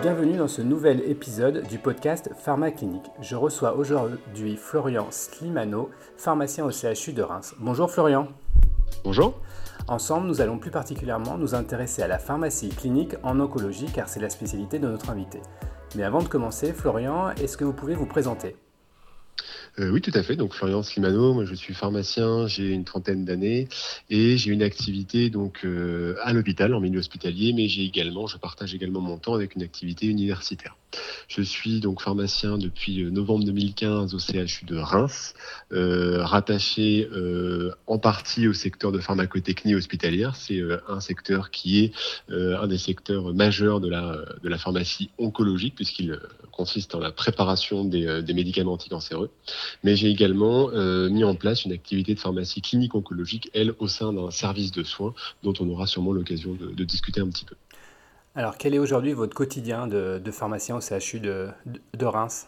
Bienvenue 0.00 0.36
dans 0.36 0.46
ce 0.46 0.62
nouvel 0.62 1.00
épisode 1.10 1.66
du 1.66 1.78
podcast 1.78 2.30
Pharma 2.38 2.70
Clinique. 2.70 3.10
Je 3.20 3.34
reçois 3.34 3.74
aujourd'hui 3.74 4.56
Florian 4.56 5.08
Slimano, 5.10 5.90
pharmacien 6.16 6.64
au 6.64 6.70
CHU 6.70 7.12
de 7.12 7.22
Reims. 7.22 7.56
Bonjour 7.58 7.90
Florian. 7.90 8.28
Bonjour. 9.02 9.40
Ensemble, 9.88 10.28
nous 10.28 10.40
allons 10.40 10.58
plus 10.58 10.70
particulièrement 10.70 11.36
nous 11.36 11.56
intéresser 11.56 12.02
à 12.02 12.06
la 12.06 12.20
pharmacie 12.20 12.68
clinique 12.68 13.16
en 13.24 13.40
oncologie 13.40 13.90
car 13.92 14.08
c'est 14.08 14.20
la 14.20 14.30
spécialité 14.30 14.78
de 14.78 14.86
notre 14.86 15.10
invité. 15.10 15.40
Mais 15.96 16.04
avant 16.04 16.22
de 16.22 16.28
commencer, 16.28 16.72
Florian, 16.72 17.30
est-ce 17.30 17.56
que 17.56 17.64
vous 17.64 17.72
pouvez 17.72 17.96
vous 17.96 18.06
présenter? 18.06 18.54
Euh, 19.80 19.90
oui, 19.90 20.00
tout 20.00 20.12
à 20.14 20.22
fait. 20.22 20.36
Donc 20.36 20.54
Florian 20.54 20.82
Slimano, 20.82 21.34
moi 21.34 21.44
je 21.44 21.54
suis 21.54 21.74
pharmacien, 21.74 22.46
j'ai 22.46 22.70
une 22.70 22.84
trentaine 22.84 23.24
d'années 23.24 23.68
et 24.10 24.36
j'ai 24.36 24.50
une 24.50 24.62
activité 24.62 25.30
donc 25.30 25.64
euh, 25.64 26.16
à 26.22 26.32
l'hôpital, 26.32 26.74
en 26.74 26.80
milieu 26.80 26.98
hospitalier, 26.98 27.52
mais 27.52 27.68
j'ai 27.68 27.84
également, 27.84 28.26
je 28.26 28.38
partage 28.38 28.74
également 28.74 29.00
mon 29.00 29.18
temps 29.18 29.34
avec 29.34 29.54
une 29.54 29.62
activité 29.62 30.06
universitaire. 30.06 30.76
Je 31.28 31.42
suis 31.42 31.80
donc 31.80 32.00
pharmacien 32.00 32.58
depuis 32.58 33.02
euh, 33.02 33.10
novembre 33.10 33.44
2015 33.44 34.14
au 34.14 34.18
CHU 34.18 34.64
de 34.64 34.76
Reims, 34.76 35.34
rattaché 35.70 37.08
en 37.86 37.98
partie 37.98 38.48
au 38.48 38.52
secteur 38.52 38.92
de 38.92 38.98
pharmacotechnie 38.98 39.74
hospitalière. 39.74 40.36
C'est 40.36 40.60
un 40.88 41.00
secteur 41.00 41.50
qui 41.50 41.84
est 41.84 41.92
un 42.30 42.66
des 42.66 42.78
secteurs 42.78 43.34
majeurs 43.34 43.80
de 43.80 43.88
la, 43.88 44.18
de 44.42 44.48
la 44.48 44.58
pharmacie 44.58 45.10
oncologique 45.18 45.74
puisqu'il 45.74 46.18
consiste 46.52 46.94
en 46.94 47.00
la 47.00 47.12
préparation 47.12 47.84
des, 47.84 48.22
des 48.22 48.34
médicaments 48.34 48.72
anticancéreux 48.72 49.30
mais 49.84 49.96
j'ai 49.96 50.08
également 50.08 50.70
euh, 50.70 51.08
mis 51.08 51.24
en 51.24 51.34
place 51.34 51.64
une 51.64 51.72
activité 51.72 52.14
de 52.14 52.20
pharmacie 52.20 52.60
clinique 52.60 52.94
oncologique, 52.94 53.50
elle, 53.54 53.74
au 53.78 53.88
sein 53.88 54.12
d'un 54.12 54.30
service 54.30 54.72
de 54.72 54.82
soins 54.82 55.14
dont 55.42 55.54
on 55.60 55.68
aura 55.68 55.86
sûrement 55.86 56.12
l'occasion 56.12 56.54
de, 56.54 56.84
discuter 56.84 57.20
un 57.20 57.28
petit 57.28 57.44
peu. 57.44 57.54
Alors, 58.38 58.56
quel 58.56 58.72
est 58.72 58.78
aujourd'hui 58.78 59.14
votre 59.14 59.34
quotidien 59.34 59.88
de, 59.88 60.22
pharmacien 60.30 60.76
au 60.76 60.80
CHU 60.80 61.18
de 61.18 62.06
Reims? 62.06 62.46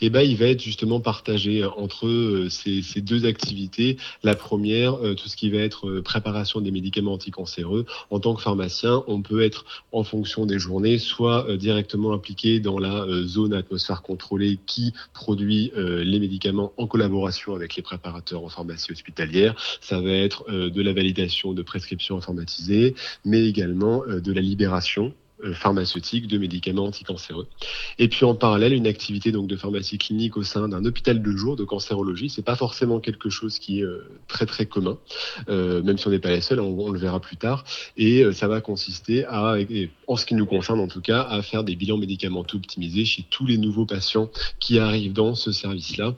Et 0.00 0.06
eh 0.06 0.10
ben, 0.10 0.22
il 0.22 0.36
va 0.36 0.46
être 0.46 0.60
justement 0.60 1.00
partagé 1.00 1.64
entre 1.64 2.06
euh, 2.06 2.48
ces, 2.48 2.82
deux 3.00 3.24
activités. 3.26 3.96
La 4.22 4.34
première, 4.34 4.94
euh, 4.94 5.14
tout 5.14 5.28
ce 5.28 5.36
qui 5.36 5.50
va 5.50 5.58
être 5.58 5.88
euh, 5.88 6.02
préparation 6.02 6.60
des 6.60 6.70
médicaments 6.70 7.12
anticancéreux. 7.12 7.86
En 8.10 8.20
tant 8.20 8.34
que 8.34 8.42
pharmacien, 8.42 9.04
on 9.06 9.22
peut 9.22 9.42
être 9.42 9.64
en 9.92 10.04
fonction 10.04 10.46
des 10.46 10.58
journées, 10.58 10.98
soit 10.98 11.56
directement 11.56 12.12
impliqué 12.12 12.60
dans 12.60 12.78
la 12.78 13.06
zone 13.24 13.54
atmosphère 13.54 14.02
contrôlée 14.02 14.58
qui 14.66 14.92
produit 15.12 15.72
les 15.76 16.18
médicaments 16.18 16.72
en 16.76 16.86
collaboration 16.86 17.54
avec 17.54 17.76
les 17.76 17.82
préparateurs 17.82 18.44
en 18.44 18.48
pharmacie 18.48 18.92
hospitalière. 18.92 19.54
Ça 19.80 20.00
va 20.00 20.10
être 20.10 20.50
de 20.50 20.82
la 20.82 20.92
validation 20.92 21.52
de 21.52 21.62
prescriptions 21.62 22.16
informatisées, 22.16 22.94
mais 23.24 23.46
également 23.46 24.02
de 24.06 24.32
la 24.32 24.40
libération 24.40 25.12
euh, 25.44 25.54
pharmaceutique 25.54 26.26
de 26.26 26.38
médicaments 26.38 26.84
anticancéreux. 26.84 27.46
Et 27.98 28.08
puis 28.08 28.24
en 28.24 28.34
parallèle, 28.34 28.72
une 28.72 28.86
activité 28.86 29.32
donc 29.32 29.46
de 29.46 29.56
pharmacie 29.56 29.98
clinique 29.98 30.36
au 30.36 30.42
sein 30.42 30.68
d'un 30.68 30.84
hôpital 30.84 31.22
de 31.22 31.30
jour 31.32 31.56
de 31.56 31.64
cancérologie. 31.64 32.28
C'est 32.28 32.44
pas 32.44 32.56
forcément 32.56 33.00
quelque 33.00 33.28
chose 33.30 33.58
qui 33.58 33.80
est 33.80 33.84
euh, 33.84 34.06
très 34.28 34.46
très 34.46 34.66
commun, 34.66 34.98
euh, 35.48 35.82
même 35.82 35.98
si 35.98 36.06
on 36.06 36.10
n'est 36.10 36.18
pas 36.18 36.30
les 36.30 36.40
seuls, 36.40 36.60
on, 36.60 36.90
le 36.90 36.98
verra 36.98 37.20
plus 37.20 37.36
tard. 37.36 37.64
Et 37.96 38.24
ça 38.32 38.48
va 38.48 38.60
consister 38.60 39.24
à, 39.24 39.56
en 40.06 40.16
ce 40.16 40.26
qui 40.26 40.34
nous 40.34 40.46
concerne 40.46 40.80
en 40.80 40.88
tout 40.88 41.00
cas, 41.00 41.22
à 41.22 41.42
faire 41.42 41.64
des 41.64 41.76
bilans 41.76 41.96
médicamenteux 41.96 42.56
optimisés 42.56 43.04
chez 43.04 43.24
tous 43.30 43.46
les 43.46 43.58
nouveaux 43.58 43.86
patients 43.86 44.30
qui 44.60 44.78
arrivent 44.78 45.12
dans 45.12 45.34
ce 45.34 45.52
service-là, 45.52 46.14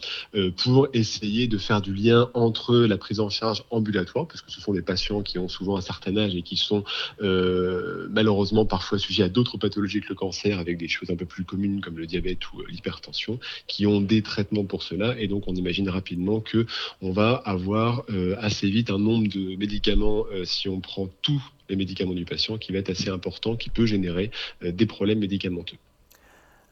pour 0.63 0.89
essayer 0.93 1.47
de 1.47 1.59
faire 1.59 1.81
du 1.81 1.95
lien 1.95 2.31
entre 2.35 2.77
la 2.77 2.97
prise 2.99 3.21
en 3.21 3.31
charge 3.31 3.65
ambulatoire, 3.71 4.27
parce 4.27 4.43
que 4.43 4.51
ce 4.51 4.61
sont 4.61 4.73
des 4.73 4.83
patients 4.83 5.23
qui 5.23 5.39
ont 5.39 5.49
souvent 5.49 5.77
un 5.77 5.83
certain 5.83 6.17
âge 6.17 6.35
et 6.35 6.43
qui 6.43 6.57
sont 6.57 6.85
malheureusement 7.21 8.67
parfois 8.67 8.99
il 9.19 9.21
y 9.21 9.25
a 9.25 9.29
d'autres 9.29 9.59
pathologies 9.59 10.01
que 10.01 10.09
le 10.09 10.15
cancer 10.15 10.59
avec 10.59 10.79
des 10.79 10.89
choses 10.89 11.11
un 11.11 11.17
peu 11.17 11.27
plus 11.27 11.45
communes 11.45 11.81
comme 11.81 11.99
le 11.99 12.07
diabète 12.07 12.53
ou 12.53 12.61
euh, 12.61 12.65
l'hypertension 12.69 13.39
qui 13.67 13.87
ont 13.87 14.01
des 14.01 14.23
traitements 14.23 14.65
pour 14.65 14.83
cela 14.83 15.15
et 15.19 15.29
donc 15.29 15.45
on 15.47 15.55
imagine 15.55 15.89
rapidement 15.89 16.41
que 16.41 16.67
on 17.03 17.13
va 17.13 17.35
avoir 17.45 18.05
euh, 18.11 18.37
assez 18.39 18.69
vite 18.69 18.91
un 18.91 18.99
nombre 18.99 19.29
de 19.29 19.57
médicaments 19.57 20.25
euh, 20.33 20.45
si 20.45 20.69
on 20.69 20.81
prend 20.81 21.09
tous 21.23 21.43
les 21.69 21.77
médicaments 21.77 22.13
du 22.13 22.25
patient 22.25 22.59
qui 22.59 22.73
va 22.73 22.79
être 22.79 22.91
assez 22.91 23.09
important 23.09 23.57
qui 23.57 23.71
peut 23.71 23.87
générer 23.87 24.31
des 24.63 24.85
problèmes 24.85 25.21
médicamenteux. 25.21 25.79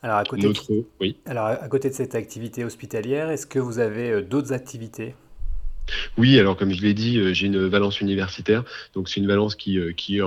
Alors 0.03 0.19
à, 0.19 0.25
côté 0.25 0.49
de... 0.49 0.85
oui. 1.01 1.17
Alors 1.25 1.47
à 1.47 1.69
côté 1.69 1.89
de 1.89 1.95
cette 1.95 2.15
activité 2.15 2.63
hospitalière, 2.63 3.31
est-ce 3.31 3.47
que 3.47 3.59
vous 3.59 3.79
avez 3.79 4.21
d'autres 4.21 4.53
activités? 4.53 5.15
Oui, 6.19 6.39
alors 6.39 6.59
comme 6.59 6.75
je 6.75 6.83
l'ai 6.83 6.93
dit, 6.93 7.35
j'ai 7.35 7.47
une 7.47 7.67
valence 7.69 8.03
universitaire, 8.03 8.65
donc 8.93 9.09
c'est 9.09 9.19
une 9.19 9.27
valence 9.27 9.55
qui, 9.55 9.79
qui 9.97 10.19
est 10.19 10.23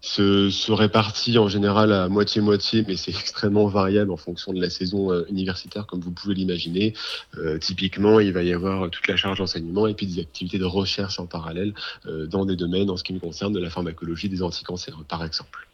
se, 0.00 0.50
se, 0.50 0.72
répartit 0.72 1.38
en 1.38 1.48
général 1.48 1.92
à 1.92 2.08
moitié-moitié, 2.08 2.84
mais 2.86 2.96
c'est 2.96 3.10
extrêmement 3.18 3.66
variable 3.66 4.10
en 4.10 4.16
fonction 4.16 4.52
de 4.52 4.60
la 4.60 4.70
saison 4.70 5.12
euh, 5.12 5.24
universitaire, 5.28 5.86
comme 5.86 6.00
vous 6.00 6.12
pouvez 6.12 6.34
l'imaginer. 6.34 6.94
Euh, 7.36 7.58
typiquement, 7.58 8.20
il 8.20 8.32
va 8.32 8.42
y 8.42 8.52
avoir 8.52 8.90
toute 8.90 9.08
la 9.08 9.16
charge 9.16 9.38
d'enseignement 9.38 9.86
et 9.86 9.94
puis 9.94 10.06
des 10.06 10.20
activités 10.20 10.58
de 10.58 10.64
recherche 10.64 11.18
en 11.18 11.26
parallèle 11.26 11.74
euh, 12.06 12.26
dans 12.26 12.44
des 12.44 12.56
domaines, 12.56 12.90
en 12.90 12.96
ce 12.96 13.04
qui 13.04 13.12
me 13.12 13.20
concerne, 13.20 13.52
de 13.52 13.60
la 13.60 13.70
pharmacologie 13.70 14.28
des 14.28 14.42
anticancéreux, 14.42 15.04
par 15.08 15.24
exemple. 15.24 15.66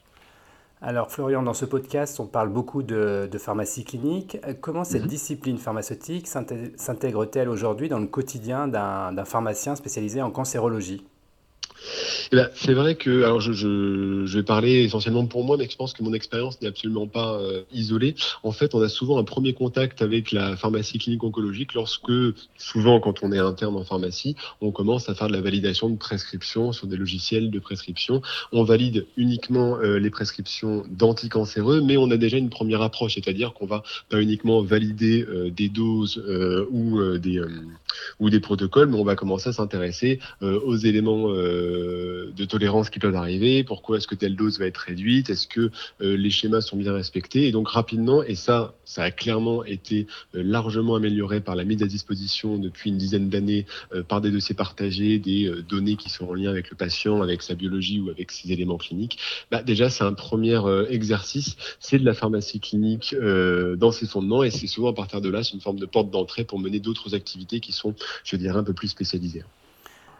Alors 0.82 1.10
Florian, 1.10 1.42
dans 1.42 1.54
ce 1.54 1.64
podcast, 1.64 2.20
on 2.20 2.26
parle 2.26 2.50
beaucoup 2.50 2.82
de, 2.82 3.26
de 3.30 3.38
pharmacie 3.38 3.84
clinique. 3.84 4.36
Comment 4.60 4.84
cette 4.84 5.02
mhm. 5.02 5.08
discipline 5.08 5.56
pharmaceutique 5.56 6.26
s'intègre-t-elle 6.26 7.48
aujourd'hui 7.48 7.88
dans 7.88 7.98
le 7.98 8.06
quotidien 8.06 8.68
d'un 8.68 9.24
pharmacien 9.24 9.76
spécialisé 9.76 10.20
en 10.20 10.30
cancérologie? 10.30 11.02
C'est 12.54 12.74
vrai 12.74 12.94
que, 12.94 13.22
alors 13.22 13.40
je, 13.40 14.24
vais 14.36 14.42
parler 14.42 14.82
essentiellement 14.84 15.26
pour 15.26 15.44
moi, 15.44 15.56
mais 15.56 15.68
je 15.70 15.76
pense 15.76 15.92
que 15.92 16.02
mon 16.02 16.12
expérience 16.12 16.60
n'est 16.60 16.68
absolument 16.68 17.06
pas 17.06 17.34
euh, 17.34 17.62
isolée. 17.72 18.14
En 18.42 18.52
fait, 18.52 18.74
on 18.74 18.82
a 18.82 18.88
souvent 18.88 19.18
un 19.18 19.24
premier 19.24 19.52
contact 19.52 20.02
avec 20.02 20.32
la 20.32 20.56
pharmacie 20.56 20.98
clinique 20.98 21.22
oncologique 21.24 21.74
lorsque, 21.74 22.12
souvent 22.56 23.00
quand 23.00 23.22
on 23.22 23.32
est 23.32 23.38
interne 23.38 23.76
en 23.76 23.84
pharmacie, 23.84 24.36
on 24.60 24.70
commence 24.70 25.08
à 25.08 25.14
faire 25.14 25.28
de 25.28 25.32
la 25.32 25.40
validation 25.40 25.90
de 25.90 25.96
prescriptions 25.96 26.72
sur 26.72 26.86
des 26.86 26.96
logiciels 26.96 27.50
de 27.50 27.58
prescription. 27.58 28.22
On 28.52 28.64
valide 28.64 29.06
uniquement 29.16 29.78
euh, 29.78 29.98
les 29.98 30.10
prescriptions 30.10 30.84
d'anticancéreux, 30.90 31.80
mais 31.80 31.96
on 31.96 32.10
a 32.10 32.16
déjà 32.16 32.38
une 32.38 32.50
première 32.50 32.82
approche, 32.82 33.14
c'est-à-dire 33.14 33.52
qu'on 33.54 33.66
va 33.66 33.82
pas 34.08 34.20
uniquement 34.20 34.62
valider 34.62 35.24
euh, 35.28 35.50
des 35.50 35.68
doses 35.68 36.22
ou, 36.70 37.18
des, 37.18 37.40
ou 38.20 38.30
des 38.30 38.40
protocoles, 38.40 38.88
mais 38.88 38.98
on 38.98 39.04
va 39.04 39.16
commencer 39.16 39.48
à 39.48 39.52
s'intéresser 39.52 40.20
aux 40.40 40.76
éléments 40.76 41.28
de 41.28 42.44
tolérance 42.44 42.90
qui 42.90 42.98
peuvent 42.98 43.16
arriver, 43.16 43.64
pourquoi 43.64 43.98
est-ce 43.98 44.06
que 44.06 44.14
telle 44.14 44.36
dose 44.36 44.58
va 44.58 44.66
être 44.66 44.78
réduite, 44.78 45.30
est-ce 45.30 45.46
que 45.46 45.70
euh, 46.00 46.16
les 46.16 46.30
schémas 46.30 46.60
sont 46.60 46.76
bien 46.76 46.92
respectés. 46.92 47.46
Et 47.46 47.52
donc 47.52 47.68
rapidement, 47.68 48.22
et 48.22 48.34
ça, 48.34 48.74
ça 48.84 49.02
a 49.02 49.10
clairement 49.10 49.64
été 49.64 50.06
euh, 50.34 50.42
largement 50.42 50.96
amélioré 50.96 51.40
par 51.40 51.54
la 51.54 51.64
mise 51.64 51.82
à 51.82 51.86
disposition 51.86 52.58
depuis 52.58 52.90
une 52.90 52.98
dizaine 52.98 53.28
d'années 53.28 53.66
euh, 53.94 54.02
par 54.02 54.20
des 54.20 54.30
dossiers 54.30 54.54
partagés, 54.54 55.18
des 55.18 55.50
données 55.68 55.96
qui 55.96 56.10
sont 56.10 56.26
en 56.26 56.34
lien 56.34 56.50
avec 56.50 56.70
le 56.70 56.76
patient, 56.76 57.22
avec 57.22 57.42
sa 57.42 57.54
biologie 57.54 58.00
ou 58.00 58.10
avec 58.10 58.30
ses 58.30 58.52
éléments 58.52 58.78
cliniques. 58.78 59.18
Bah, 59.50 59.62
déjà, 59.62 59.90
c'est 59.90 60.04
un 60.04 60.12
premier 60.12 60.60
exercice, 60.88 61.56
c'est 61.80 61.98
de 61.98 62.04
la 62.04 62.14
pharmacie 62.14 62.60
clinique 62.60 63.14
dans 63.14 63.92
ses 63.92 64.06
fondements 64.06 64.42
et 64.42 64.50
c'est 64.50 64.66
souvent 64.66 64.90
à 64.90 64.92
partir 64.92 65.20
de 65.20 65.28
là, 65.28 65.42
c'est 65.42 65.52
une 65.52 65.60
forme 65.60 65.78
de 65.78 65.86
porte 65.86 66.10
d'entrée 66.10 66.44
pour 66.44 66.58
mener 66.58 66.80
d'autres 66.80 67.14
activités 67.14 67.60
qui 67.60 67.72
sont, 67.72 67.83
je 68.24 68.36
dirais, 68.36 68.58
un 68.58 68.64
peu 68.64 68.72
plus 68.72 68.88
spécialisées. 68.88 69.44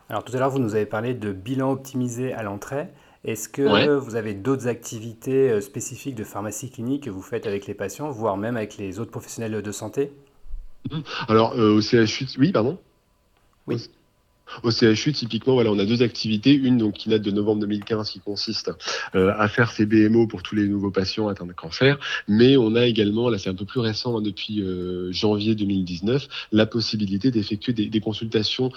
Alors 0.08 0.24
tout 0.24 0.34
à 0.36 0.38
l'heure, 0.38 0.50
vous 0.50 0.58
nous 0.58 0.74
avez 0.74 0.86
parlé 0.86 1.14
de 1.14 1.32
bilan 1.32 1.72
optimisé 1.72 2.32
à 2.32 2.42
l'entrée. 2.42 2.88
Est-ce 3.24 3.48
que 3.48 3.96
vous 3.96 4.16
avez 4.16 4.34
d'autres 4.34 4.68
activités 4.68 5.50
euh, 5.50 5.60
spécifiques 5.62 6.14
de 6.14 6.24
pharmacie 6.24 6.70
clinique 6.70 7.04
que 7.04 7.10
vous 7.10 7.22
faites 7.22 7.46
avec 7.46 7.66
les 7.66 7.72
patients, 7.72 8.10
voire 8.10 8.36
même 8.36 8.56
avec 8.58 8.76
les 8.76 9.00
autres 9.00 9.10
professionnels 9.10 9.62
de 9.62 9.72
santé? 9.72 10.12
Mmh. 10.90 11.00
Alors 11.28 11.54
euh, 11.54 11.76
au 11.76 11.80
CHU, 11.80 12.26
oui, 12.38 12.52
pardon? 12.52 12.78
Oui. 13.66 13.90
Au 14.62 14.70
CHU, 14.70 15.12
typiquement, 15.12 15.54
voilà, 15.54 15.70
on 15.70 15.78
a 15.78 15.84
deux 15.84 16.02
activités. 16.02 16.54
Une 16.54 16.78
donc, 16.78 16.94
qui 16.94 17.08
date 17.08 17.22
de 17.22 17.30
novembre 17.30 17.60
2015, 17.62 18.10
qui 18.10 18.20
consiste 18.20 18.70
euh, 19.14 19.32
à 19.38 19.48
faire 19.48 19.70
ces 19.70 19.86
BMO 19.86 20.26
pour 20.26 20.42
tous 20.42 20.54
les 20.54 20.68
nouveaux 20.68 20.90
patients 20.90 21.28
atteints 21.28 21.46
de 21.46 21.52
cancer. 21.52 21.98
Mais 22.28 22.56
on 22.56 22.74
a 22.74 22.86
également, 22.86 23.28
là 23.28 23.38
c'est 23.38 23.50
un 23.50 23.54
peu 23.54 23.64
plus 23.64 23.80
récent, 23.80 24.18
hein, 24.18 24.22
depuis 24.22 24.64
janvier 25.10 25.54
2019, 25.54 26.28
la 26.52 26.66
possibilité 26.66 27.30
d'effectuer 27.30 27.72
des, 27.72 28.00
consultations 28.00 28.70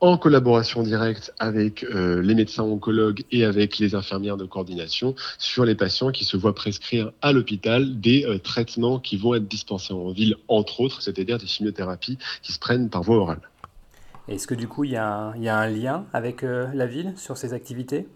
en 0.00 0.18
collaboration 0.18 0.82
directe 0.82 1.32
avec 1.38 1.84
euh, 1.84 2.20
les 2.20 2.34
médecins 2.34 2.64
oncologues 2.64 3.22
et 3.30 3.44
avec 3.44 3.78
les 3.78 3.94
infirmières 3.94 4.36
de 4.36 4.44
coordination 4.44 5.14
sur 5.38 5.64
les 5.64 5.74
patients 5.74 6.10
qui 6.10 6.24
se 6.24 6.36
voient 6.36 6.54
prescrire 6.54 7.12
à 7.22 7.32
l'hôpital 7.32 8.00
des 8.00 8.26
euh, 8.26 8.38
traitements 8.38 8.98
qui 8.98 9.16
vont 9.16 9.34
être 9.34 9.48
dispensés 9.48 9.94
en 9.94 10.10
ville, 10.10 10.36
entre 10.48 10.80
autres, 10.80 11.00
c'est-à-dire 11.00 11.38
des 11.38 11.46
chimiothérapies 11.46 12.18
qui 12.42 12.52
se 12.52 12.58
prennent 12.58 12.90
par 12.90 13.02
voie 13.02 13.16
orale. 13.16 13.40
Est-ce 14.26 14.46
que 14.46 14.54
du 14.54 14.68
coup, 14.68 14.84
il 14.84 14.92
y, 14.92 14.96
a 14.96 15.34
un, 15.34 15.68
lien 15.68 16.06
avec 16.14 16.44
euh, 16.44 16.66
la 16.72 16.86
ville 16.86 17.12
sur 17.16 17.36
ces 17.36 17.52
activités? 17.52 18.06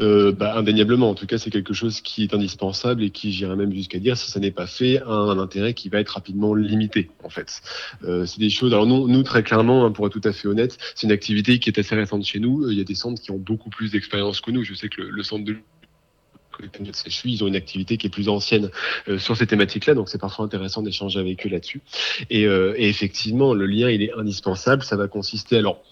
Euh, 0.00 0.32
bah, 0.32 0.56
Indéniablement. 0.56 1.10
En 1.10 1.14
tout 1.14 1.26
cas, 1.26 1.38
c'est 1.38 1.50
quelque 1.50 1.72
chose 1.72 2.00
qui 2.00 2.24
est 2.24 2.34
indispensable 2.34 3.04
et 3.04 3.10
qui, 3.10 3.32
j'irais 3.32 3.54
même 3.54 3.72
jusqu'à 3.72 4.00
dire, 4.00 4.16
si 4.16 4.28
ça 4.28 4.40
n'est 4.40 4.50
pas 4.50 4.66
fait, 4.66 5.00
a 5.02 5.08
un 5.08 5.38
intérêt 5.38 5.72
qui 5.72 5.88
va 5.88 6.00
être 6.00 6.10
rapidement 6.10 6.52
limité, 6.54 7.10
en 7.22 7.28
fait. 7.28 7.62
Euh, 8.02 8.26
c'est 8.26 8.40
des 8.40 8.50
choses. 8.50 8.72
Alors, 8.72 8.86
nous, 8.86 9.22
très 9.22 9.44
clairement, 9.44 9.84
hein, 9.84 9.92
pour 9.92 10.06
être 10.08 10.12
tout 10.12 10.28
à 10.28 10.32
fait 10.32 10.48
honnête, 10.48 10.78
c'est 10.96 11.06
une 11.06 11.12
activité 11.12 11.60
qui 11.60 11.70
est 11.70 11.78
assez 11.78 11.94
récente 11.94 12.24
chez 12.24 12.40
nous. 12.40 12.68
Il 12.68 12.76
y 12.76 12.80
a 12.80 12.84
des 12.84 12.96
centres 12.96 13.22
qui 13.22 13.30
ont 13.30 13.38
beaucoup 13.38 13.70
plus 13.70 13.92
d'expérience 13.92 14.40
que 14.40 14.50
nous. 14.50 14.64
Je 14.64 14.74
sais 14.74 14.88
que 14.88 15.00
le, 15.00 15.10
le 15.10 15.22
centre 15.22 15.44
de 15.44 15.56
ils 17.24 17.44
ont 17.44 17.46
une 17.46 17.56
activité 17.56 17.96
qui 17.96 18.06
est 18.06 18.10
plus 18.10 18.28
ancienne 18.28 18.70
sur 19.18 19.36
ces 19.36 19.46
thématiques-là, 19.46 19.94
donc 19.94 20.08
c'est 20.08 20.20
parfois 20.20 20.44
intéressant 20.44 20.82
d'échanger 20.82 21.20
avec 21.20 21.46
eux 21.46 21.50
là-dessus. 21.50 21.80
Et, 22.30 22.42
et, 22.42 22.88
effectivement, 22.88 23.54
le 23.54 23.66
lien, 23.66 23.90
il 23.90 24.02
est 24.02 24.12
indispensable. 24.12 24.82
Ça 24.82 24.96
va 24.96 25.08
consister 25.08 25.56
alors 25.58 25.82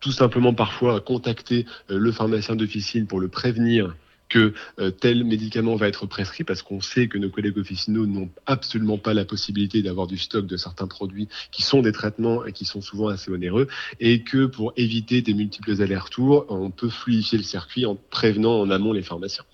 tout 0.00 0.12
simplement 0.12 0.52
parfois 0.52 0.96
à 0.96 1.00
contacter 1.00 1.64
le 1.88 2.12
pharmacien 2.12 2.56
d'officine 2.56 3.06
pour 3.06 3.20
le 3.20 3.28
prévenir 3.28 3.94
que 4.28 4.54
euh, 4.78 4.90
tel 4.90 5.24
médicament 5.24 5.76
va 5.76 5.88
être 5.88 6.06
prescrit 6.06 6.44
parce 6.44 6.62
qu'on 6.62 6.80
sait 6.80 7.08
que 7.08 7.18
nos 7.18 7.30
collègues 7.30 7.58
officinaux 7.58 8.06
n'ont 8.06 8.30
absolument 8.46 8.98
pas 8.98 9.14
la 9.14 9.24
possibilité 9.24 9.82
d'avoir 9.82 10.06
du 10.06 10.18
stock 10.18 10.46
de 10.46 10.56
certains 10.56 10.86
produits 10.86 11.28
qui 11.52 11.62
sont 11.62 11.82
des 11.82 11.92
traitements 11.92 12.44
et 12.44 12.52
qui 12.52 12.64
sont 12.64 12.80
souvent 12.80 13.08
assez 13.08 13.30
onéreux 13.30 13.68
et 14.00 14.22
que 14.22 14.46
pour 14.46 14.72
éviter 14.76 15.22
des 15.22 15.34
multiples 15.34 15.80
allers-retours, 15.80 16.46
on 16.48 16.70
peut 16.70 16.88
fluidifier 16.88 17.38
le 17.38 17.44
circuit 17.44 17.86
en 17.86 17.96
prévenant 18.10 18.60
en 18.60 18.70
amont 18.70 18.92
les 18.92 19.02
pharmaciens. 19.02 19.44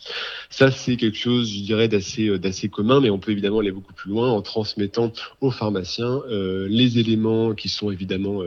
Ça, 0.50 0.70
c'est 0.70 0.96
quelque 0.96 1.18
chose, 1.18 1.50
je 1.50 1.62
dirais, 1.62 1.88
d'assez 1.88 2.28
euh, 2.28 2.38
d'assez 2.38 2.68
commun, 2.68 3.00
mais 3.00 3.10
on 3.10 3.18
peut 3.18 3.32
évidemment 3.32 3.60
aller 3.60 3.72
beaucoup 3.72 3.92
plus 3.92 4.10
loin 4.10 4.30
en 4.30 4.42
transmettant 4.42 5.12
aux 5.40 5.50
pharmaciens 5.50 6.20
euh, 6.30 6.66
les 6.68 6.98
éléments 6.98 7.54
qui 7.54 7.68
sont 7.68 7.90
évidemment 7.90 8.42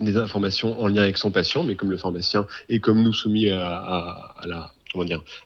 des 0.00 0.16
informations 0.16 0.80
en 0.80 0.88
lien 0.88 1.02
avec 1.02 1.18
son 1.18 1.30
patient, 1.30 1.64
mais 1.64 1.74
comme 1.74 1.90
le 1.90 1.96
pharmacien 1.96 2.46
est 2.68 2.80
comme 2.80 3.02
nous 3.02 3.12
soumis 3.12 3.50
à, 3.50 4.34
la 4.46 4.72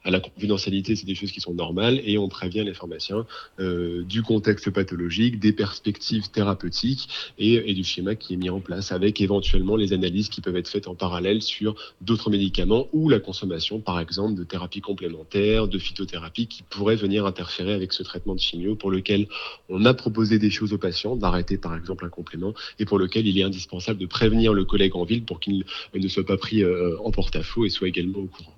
à 0.03 0.11
la 0.11 0.19
confidentialité, 0.19 0.95
c'est 0.95 1.05
des 1.05 1.15
choses 1.15 1.31
qui 1.31 1.41
sont 1.41 1.53
normales 1.53 2.01
et 2.05 2.17
on 2.17 2.27
prévient 2.27 2.63
les 2.63 2.73
pharmaciens 2.73 3.25
euh, 3.59 4.03
du 4.03 4.21
contexte 4.21 4.69
pathologique, 4.69 5.39
des 5.39 5.53
perspectives 5.53 6.29
thérapeutiques 6.29 7.07
et, 7.37 7.69
et, 7.69 7.73
du 7.73 7.83
schéma 7.83 8.15
qui 8.15 8.33
est 8.33 8.37
mis 8.37 8.49
en 8.49 8.59
place 8.59 8.91
avec 8.91 9.21
éventuellement 9.21 9.75
les 9.75 9.93
analyses 9.93 10.29
qui 10.29 10.41
peuvent 10.41 10.55
être 10.55 10.67
faites 10.67 10.87
en 10.87 10.95
parallèle 10.95 11.41
sur 11.41 11.75
d'autres 12.01 12.29
médicaments 12.29 12.87
ou 12.93 13.09
la 13.09 13.19
consommation, 13.19 13.79
par 13.79 13.99
exemple, 13.99 14.35
de 14.35 14.43
thérapies 14.43 14.81
complémentaires, 14.81 15.67
de 15.67 15.77
phytothérapie 15.77 16.47
qui 16.47 16.63
pourraient 16.63 16.95
venir 16.95 17.25
interférer 17.25 17.73
avec 17.73 17.93
ce 17.93 18.03
traitement 18.03 18.35
de 18.35 18.39
chimio 18.39 18.75
pour 18.75 18.91
lequel 18.91 19.27
on 19.69 19.85
a 19.85 19.93
proposé 19.93 20.39
des 20.39 20.49
choses 20.49 20.73
aux 20.73 20.77
patients, 20.77 21.15
d'arrêter 21.15 21.57
par 21.57 21.75
exemple 21.75 22.05
un 22.05 22.09
complément 22.09 22.53
et 22.79 22.85
pour 22.85 22.99
lequel 22.99 23.27
il 23.27 23.37
est 23.37 23.43
indispensable 23.43 23.99
de 23.99 24.05
prévenir 24.05 24.53
le 24.53 24.65
collègue 24.65 24.95
en 24.95 25.03
ville 25.03 25.23
pour 25.23 25.39
qu'il 25.39 25.65
ne 25.93 26.07
soit 26.07 26.25
pas 26.25 26.37
pris 26.37 26.63
euh, 26.63 26.97
en 27.03 27.11
porte-à-faux 27.11 27.65
et 27.65 27.69
soit 27.69 27.87
également 27.87 28.19
au 28.19 28.27
courant. 28.27 28.52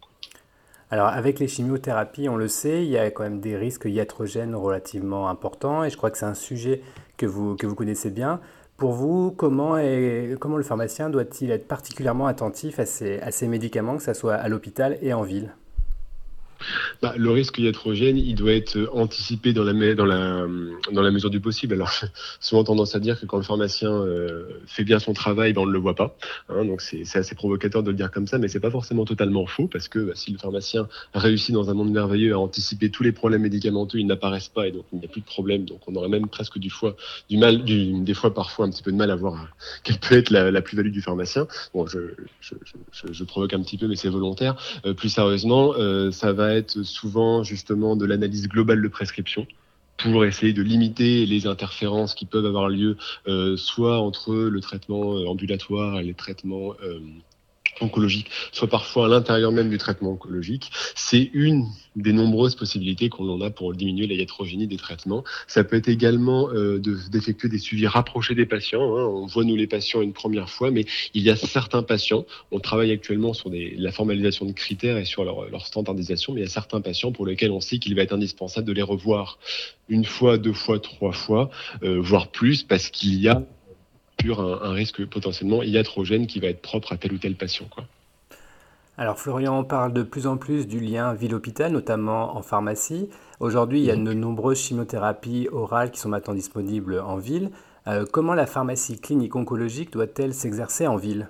Alors 0.92 1.08
avec 1.08 1.40
les 1.40 1.48
chimiothérapies, 1.48 2.30
on 2.30 2.36
le 2.36 2.48
sait, 2.48 2.84
il 2.84 2.92
y 2.92 2.98
a 2.98 3.10
quand 3.10 3.24
même 3.24 3.40
des 3.40 3.58
risques 3.58 3.86
iatrogènes 3.86 4.56
relativement 4.56 5.30
importants 5.30 5.84
et 5.84 5.90
je 5.90 5.98
crois 5.98 6.12
que 6.12 6.18
c'est 6.18 6.26
un 6.26 6.36
sujet 6.36 6.82
que 7.18 7.26
vous, 7.26 7.56
connaissez 7.56 8.12
bien. 8.12 8.40
Pour 8.78 8.92
vous, 8.94 9.32
comment, 9.32 9.78
comment 10.40 10.58
le 10.58 10.64
pharmacien 10.64 11.10
doit-il 11.10 11.50
être 11.52 11.68
particulièrement 11.68 12.28
attentif 12.28 12.80
à 12.80 12.86
ces, 12.86 13.20
à 13.20 13.32
ces 13.32 13.48
médicaments, 13.48 13.98
que 13.98 14.04
ce 14.04 14.14
soit 14.14 14.36
à 14.36 14.48
l'hôpital 14.48 14.98
et 15.02 15.14
en 15.14 15.24
ville? 15.24 15.56
Bah, 17.02 17.14
le 17.18 17.30
risque 17.32 17.58
iatrogène, 17.58 18.18
il 18.18 18.36
doit 18.36 18.54
être 18.54 18.90
anticipé 18.94 19.54
dans 19.54 19.64
la, 19.64 21.12
mesure 21.12 21.30
du 21.30 21.40
possible. 21.40 21.74
Alors, 21.74 21.92
souvent 22.40 22.64
tendance 22.64 22.96
à 22.96 23.00
dire 23.00 23.20
que 23.20 23.26
quand 23.26 23.38
le 23.38 23.44
pharmacien 23.44 23.92
euh, 23.92 24.48
fait 24.68 24.84
bien 24.84 25.00
son 25.00 25.14
travail, 25.14 25.54
ben, 25.54 25.62
on 25.62 25.66
ne 25.66 25.72
le 25.72 25.80
voit 25.80 25.96
pas. 25.96 26.16
Hein, 26.50 26.66
donc, 26.66 26.82
c'est 26.82 27.04
assez 27.16 27.36
provocateur 27.36 27.84
de 27.84 27.92
le 27.92 27.98
dire 27.98 28.12
comme 28.12 28.28
ça, 28.28 28.38
mais 28.38 28.48
c'est 28.48 28.60
pas 28.60 28.72
forcément 28.72 29.06
totalement 29.06 29.46
faux 29.46 29.68
parce 29.68 29.88
que 29.88 30.00
bah, 30.00 30.14
si 30.16 30.32
le 30.32 30.38
pharmacien 30.38 30.88
réussit 31.14 31.54
dans 31.54 31.70
un 31.70 31.74
monde 31.74 31.92
merveilleux 31.92 32.34
à 32.34 32.40
anticiper 32.40 32.90
tous 32.90 33.04
les 33.04 33.12
problèmes 33.12 33.42
médicamenteux, 33.42 34.00
ils 34.00 34.08
n'apparaissent 34.08 34.50
pas 34.50 34.68
et 34.68 34.72
donc 34.72 34.86
il 34.94 35.00
n'y 35.00 35.06
a 35.06 35.08
plus 35.08 35.22
de 35.22 35.26
problème. 35.26 35.66
Donc, 35.66 35.82
on 35.88 35.96
aurait 35.96 36.10
même 36.10 36.28
presque 36.28 36.58
du, 36.60 36.72
mal, 37.38 37.64
des 37.64 38.14
fois 38.14 38.34
parfois 38.34 38.66
un 38.66 38.70
petit 38.70 38.84
peu 38.84 38.92
de 38.92 38.98
mal 38.98 39.12
à 39.12 39.16
voir 39.16 39.48
quelle 39.84 40.00
peut 40.00 40.16
être 40.16 40.30
la, 40.30 40.62
plus-value 40.62 40.92
du 40.92 41.02
pharmacien. 41.02 41.48
Bon, 41.74 41.86
je, 41.88 43.24
provoque 43.24 43.54
un 43.54 43.62
petit 43.62 43.78
peu, 43.78 43.88
mais 43.88 43.96
c'est 43.96 44.10
volontaire. 44.10 44.56
Euh, 44.86 44.94
plus 44.94 45.10
sérieusement, 45.10 45.74
euh, 45.78 46.12
ça 46.12 46.34
va 46.34 46.45
être 46.54 46.84
souvent 46.84 47.44
justement 47.44 47.96
de 47.96 48.06
l'analyse 48.06 48.48
globale 48.48 48.82
de 48.82 48.88
prescription 48.88 49.48
pour 49.98 50.26
essayer 50.26 50.54
de 50.54 50.62
limiter 50.62 51.26
les 51.26 51.48
interférences 51.48 52.14
qui 52.14 52.26
peuvent 52.26 52.46
avoir 52.46 52.70
lieu, 52.70 52.98
euh, 53.28 53.56
soit 53.58 54.00
entre 54.00 54.34
le 54.36 54.60
traitement 54.62 55.16
euh, 55.16 55.28
ambulatoire 55.28 56.00
et 56.00 56.04
les 56.04 56.14
traitements 56.14 56.74
euh, 56.84 57.00
oncologique, 57.82 58.30
soit 58.52 58.70
parfois 58.70 59.06
à 59.06 59.10
l'intérieur 59.10 59.52
même 59.52 59.70
du 59.70 59.78
traitement 59.78 60.12
oncologique. 60.12 60.72
C'est 60.96 61.30
une 61.34 61.68
des 61.96 62.14
nombreuses 62.14 62.56
possibilités 62.56 63.10
qu'on 63.10 63.42
a 63.42 63.50
pour 63.50 63.74
diminuer 63.74 64.08
la 64.08 64.16
iatrogénie 64.16 64.68
des 64.68 64.78
traitements. 64.78 65.24
Ça 65.48 65.64
peut 65.64 65.78
être 65.78 65.88
également 65.88 66.50
euh, 66.50 66.80
d'effectuer 67.10 67.50
des 67.50 67.58
suivis 67.58 67.88
rapprochés 67.88 68.36
des 68.36 68.46
patients. 68.46 68.98
Hein. 68.98 69.06
On 69.06 69.26
voit 69.26 69.44
nous 69.44 69.56
les 69.56 69.68
patients 69.68 70.02
une 70.02 70.14
première 70.14 70.50
fois, 70.50 70.72
mais 70.72 70.86
il 71.14 71.24
y 71.24 71.30
a 71.30 71.36
certains 71.36 71.84
patients, 71.84 72.26
on 72.52 72.60
travaille 72.60 72.92
actuellement 72.92 73.34
sur 73.34 73.50
des, 73.50 73.76
la 73.78 73.92
formalisation 73.92 74.46
de 74.46 74.52
critères 74.52 74.98
et 74.98 75.06
sur 75.06 75.24
leur, 75.24 75.50
leur 75.50 75.66
standardisation, 75.66 76.34
mais 76.34 76.42
il 76.42 76.44
y 76.44 76.48
a 76.48 76.50
certains 76.50 76.82
patients 76.82 77.12
pour 77.12 77.26
lesquels 77.26 77.52
on 77.52 77.62
sait 77.62 77.80
qu'il 77.80 77.96
va 77.96 78.02
être 78.02 78.14
indispensable 78.14 78.68
de 78.68 78.74
les 78.74 78.82
revoir 78.82 79.40
une 79.88 80.06
fois, 80.06 80.38
deux 80.38 80.54
fois, 80.54 80.80
trois 80.80 81.12
fois, 81.12 81.50
euh, 81.84 82.00
voire 82.00 82.30
plus, 82.30 82.64
parce 82.64 82.90
qu'il 82.90 83.20
y 83.20 83.28
a 83.28 83.44
un, 84.34 84.72
risque 84.72 85.06
potentiellement 85.06 85.64
iatrogène 85.64 86.28
qui 86.28 86.40
va 86.40 86.48
être 86.48 86.62
propre 86.62 86.94
à 86.94 86.98
tel 86.98 87.14
ou 87.14 87.18
tel 87.18 87.36
patient. 87.36 87.68
Quoi. 87.70 87.86
Alors 88.98 89.20
Florian, 89.20 89.60
on 89.60 89.64
parle 89.64 89.94
de 89.94 90.04
plus 90.04 90.26
en 90.26 90.38
plus 90.38 90.68
du 90.68 90.80
lien 90.80 91.14
ville-hôpital, 91.14 91.72
notamment 91.72 92.38
en 92.38 92.42
pharmacie. 92.42 93.10
Aujourd'hui, 93.40 93.80
il 93.80 93.86
y 93.86 93.92
a 93.92 93.96
de 93.96 94.14
nombreuses 94.14 94.60
chimiothérapies 94.60 95.50
orales 95.52 95.92
qui 95.92 96.00
sont 96.00 96.10
maintenant 96.10 96.34
disponibles 96.34 97.00
en 97.00 97.18
ville. 97.18 97.52
Euh, 97.88 98.06
comment 98.10 98.34
la 98.34 98.46
pharmacie 98.46 99.00
clinique 99.00 99.36
oncologique 99.36 99.92
doit-elle 99.92 100.34
s'exercer 100.34 100.88
en 100.88 100.96
ville? 100.96 101.28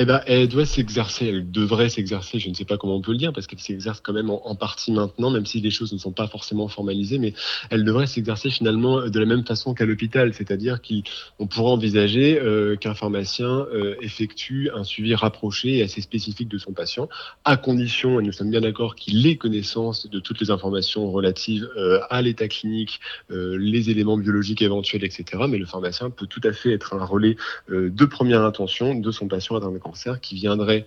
Eh 0.00 0.04
ben, 0.04 0.20
elle 0.26 0.46
doit 0.46 0.64
s'exercer, 0.64 1.26
elle 1.26 1.50
devrait 1.50 1.88
s'exercer, 1.88 2.38
je 2.38 2.48
ne 2.48 2.54
sais 2.54 2.64
pas 2.64 2.76
comment 2.76 2.94
on 2.94 3.00
peut 3.00 3.10
le 3.10 3.18
dire, 3.18 3.32
parce 3.32 3.48
qu'elle 3.48 3.58
s'exerce 3.58 4.00
quand 4.00 4.12
même 4.12 4.30
en, 4.30 4.54
partie 4.54 4.92
maintenant, 4.92 5.28
même 5.28 5.44
si 5.44 5.60
les 5.60 5.72
choses 5.72 5.92
ne 5.92 5.98
sont 5.98 6.12
pas 6.12 6.28
forcément 6.28 6.68
formalisées, 6.68 7.18
mais 7.18 7.34
elle 7.70 7.82
devrait 7.82 8.06
s'exercer 8.06 8.48
finalement 8.48 9.08
de 9.08 9.18
la 9.18 9.26
même 9.26 9.44
façon 9.44 9.74
qu'à 9.74 9.86
l'hôpital, 9.86 10.32
c'est-à-dire 10.34 10.80
qu'on 10.80 11.48
pourrait 11.48 11.72
envisager 11.72 12.40
euh, 12.40 12.76
qu'un 12.76 12.94
pharmacien 12.94 13.66
euh, 13.74 13.96
effectue 14.00 14.70
un 14.72 14.84
suivi 14.84 15.16
rapproché 15.16 15.78
et 15.78 15.82
assez 15.82 16.00
spécifique 16.00 16.46
de 16.46 16.58
son 16.58 16.72
patient, 16.72 17.08
à 17.44 17.56
condition, 17.56 18.20
et 18.20 18.22
nous 18.22 18.32
sommes 18.32 18.50
bien 18.50 18.60
d'accord, 18.60 18.94
qu'il 18.94 19.26
ait 19.26 19.34
connaissance 19.34 20.08
de 20.08 20.20
toutes 20.20 20.40
les 20.40 20.52
informations 20.52 21.10
relatives 21.10 21.68
euh, 21.76 21.98
à 22.08 22.22
l'état 22.22 22.46
clinique, 22.46 23.00
les 23.30 23.90
éléments 23.90 24.16
biologiques 24.16 24.62
éventuels, 24.62 25.02
etc. 25.02 25.42
Mais 25.48 25.58
le 25.58 25.66
pharmacien 25.66 26.10
peut 26.10 26.26
tout 26.26 26.40
à 26.44 26.52
fait 26.52 26.72
être 26.72 26.94
un 26.94 27.04
relais 27.04 27.36
de 27.68 28.04
première 28.04 28.42
intention 28.42 28.94
de 28.94 29.10
son 29.10 29.26
patient 29.26 29.56
atteint 29.56 29.72
de 29.72 29.78
qui 30.20 30.34
viendrait 30.34 30.86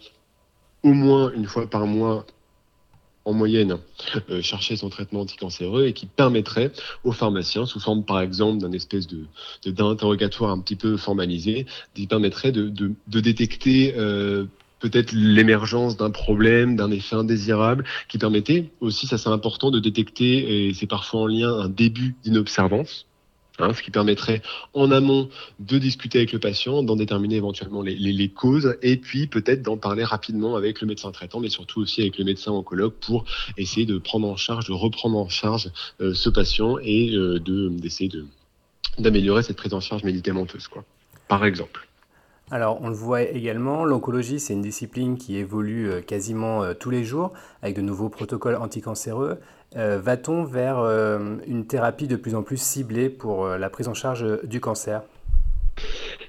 au 0.84 0.94
moins 0.94 1.32
une 1.32 1.46
fois 1.46 1.70
par 1.70 1.86
mois 1.86 2.26
en 3.26 3.34
moyenne 3.34 3.78
euh, 4.30 4.42
chercher 4.42 4.76
son 4.76 4.90
traitement 4.90 5.22
anticancéreux 5.22 5.86
et 5.86 5.94
qui 5.94 6.08
permettrait 6.08 6.72
aux 7.04 7.12
pharmaciens, 7.12 7.66
sous 7.66 7.80
forme 7.80 8.04
par 8.04 8.20
exemple 8.20 8.60
d'un 8.60 8.72
espèce 8.72 9.08
de 9.08 9.26
d'interrogatoire 9.66 10.52
un 10.52 10.60
petit 10.60 10.76
peu 10.76 10.98
formalisé, 10.98 11.66
qui 11.94 12.08
permettrait 12.08 12.52
de, 12.52 12.70
de, 12.70 13.20
détecter 13.20 13.94
euh, 13.96 14.46
peut-être 14.80 15.12
l'émergence 15.12 15.98
d'un 15.98 16.10
problème, 16.10 16.76
d'un 16.76 16.90
effet 16.90 17.16
indésirable, 17.16 17.86
qui 18.10 18.18
permettait 18.18 18.72
aussi, 18.80 19.06
ça 19.06 19.20
c'est 19.20 19.30
important, 19.30 19.70
de 19.70 19.80
détecter, 19.80 20.68
et 20.68 20.74
c'est 20.74 20.88
parfois 20.88 21.22
en 21.22 21.28
lien, 21.28 21.54
un 21.54 21.70
début 21.70 22.16
d'inobservance 22.24 23.06
Hein, 23.62 23.74
ce 23.74 23.82
qui 23.82 23.92
permettrait 23.92 24.42
en 24.74 24.92
amont 24.92 25.30
de 25.60 25.78
discuter 25.78 26.20
avec 26.20 26.32
le 26.32 26.40
patient, 26.40 26.84
d'en 26.84 26.96
déterminer 26.96 27.36
éventuellement 27.36 27.82
les, 27.82 28.30
causes, 28.30 28.78
et 28.82 28.98
puis 28.98 29.28
peut-être 29.28 29.62
d'en 29.62 29.78
parler 29.78 30.04
rapidement 30.04 30.56
avec 30.56 30.82
le 30.82 30.88
médecin 30.88 31.12
traitant, 31.12 31.40
mais 31.40 31.50
surtout 31.50 31.82
aussi 31.82 32.02
avec 32.02 32.18
le 32.18 32.26
médecin 32.26 32.52
oncologue 32.52 32.94
pour 32.94 33.26
essayer 33.58 33.86
de 33.86 33.98
prendre 33.98 34.28
en 34.28 34.36
charge, 34.36 34.68
de 34.68 34.74
reprendre 34.74 35.18
en 35.18 35.30
charge 35.30 35.72
euh, 36.02 36.14
ce 36.14 36.30
patient 36.30 36.78
et 36.82 37.16
euh, 37.16 37.40
d'essayer 37.40 38.10
de, 38.10 38.26
d'améliorer 38.98 39.44
cette 39.44 39.58
prise 39.58 39.74
en 39.74 39.80
charge 39.80 40.04
médicamenteuse, 40.04 40.68
quoi, 40.68 40.84
par 41.28 41.46
exemple. 41.46 41.88
Alors, 42.54 42.80
on 42.82 42.90
le 42.90 42.94
voit 42.94 43.22
également, 43.22 43.86
l'oncologie, 43.86 44.38
c'est 44.38 44.52
une 44.52 44.62
discipline 44.62 45.18
qui 45.18 45.38
évolue 45.38 45.90
euh, 45.90 46.02
quasiment 46.02 46.64
euh, 46.64 46.74
tous 46.74 46.90
les 46.90 47.06
jours 47.06 47.32
avec 47.62 47.78
de 47.78 47.82
nouveaux 47.82 48.10
protocoles 48.10 48.56
anticancéreux. 48.56 49.40
Euh, 49.78 50.02
va-t-on 50.04 50.44
vers 50.44 50.80
une 51.48 51.66
thérapie 51.66 52.08
de 52.08 52.18
plus 52.18 52.36
en 52.36 52.44
plus 52.44 52.62
ciblée 52.62 53.10
pour 53.10 53.48
la 53.48 53.70
prise 53.70 53.88
en 53.88 53.94
charge 53.94 54.26
du 54.44 54.60
cancer? 54.60 55.02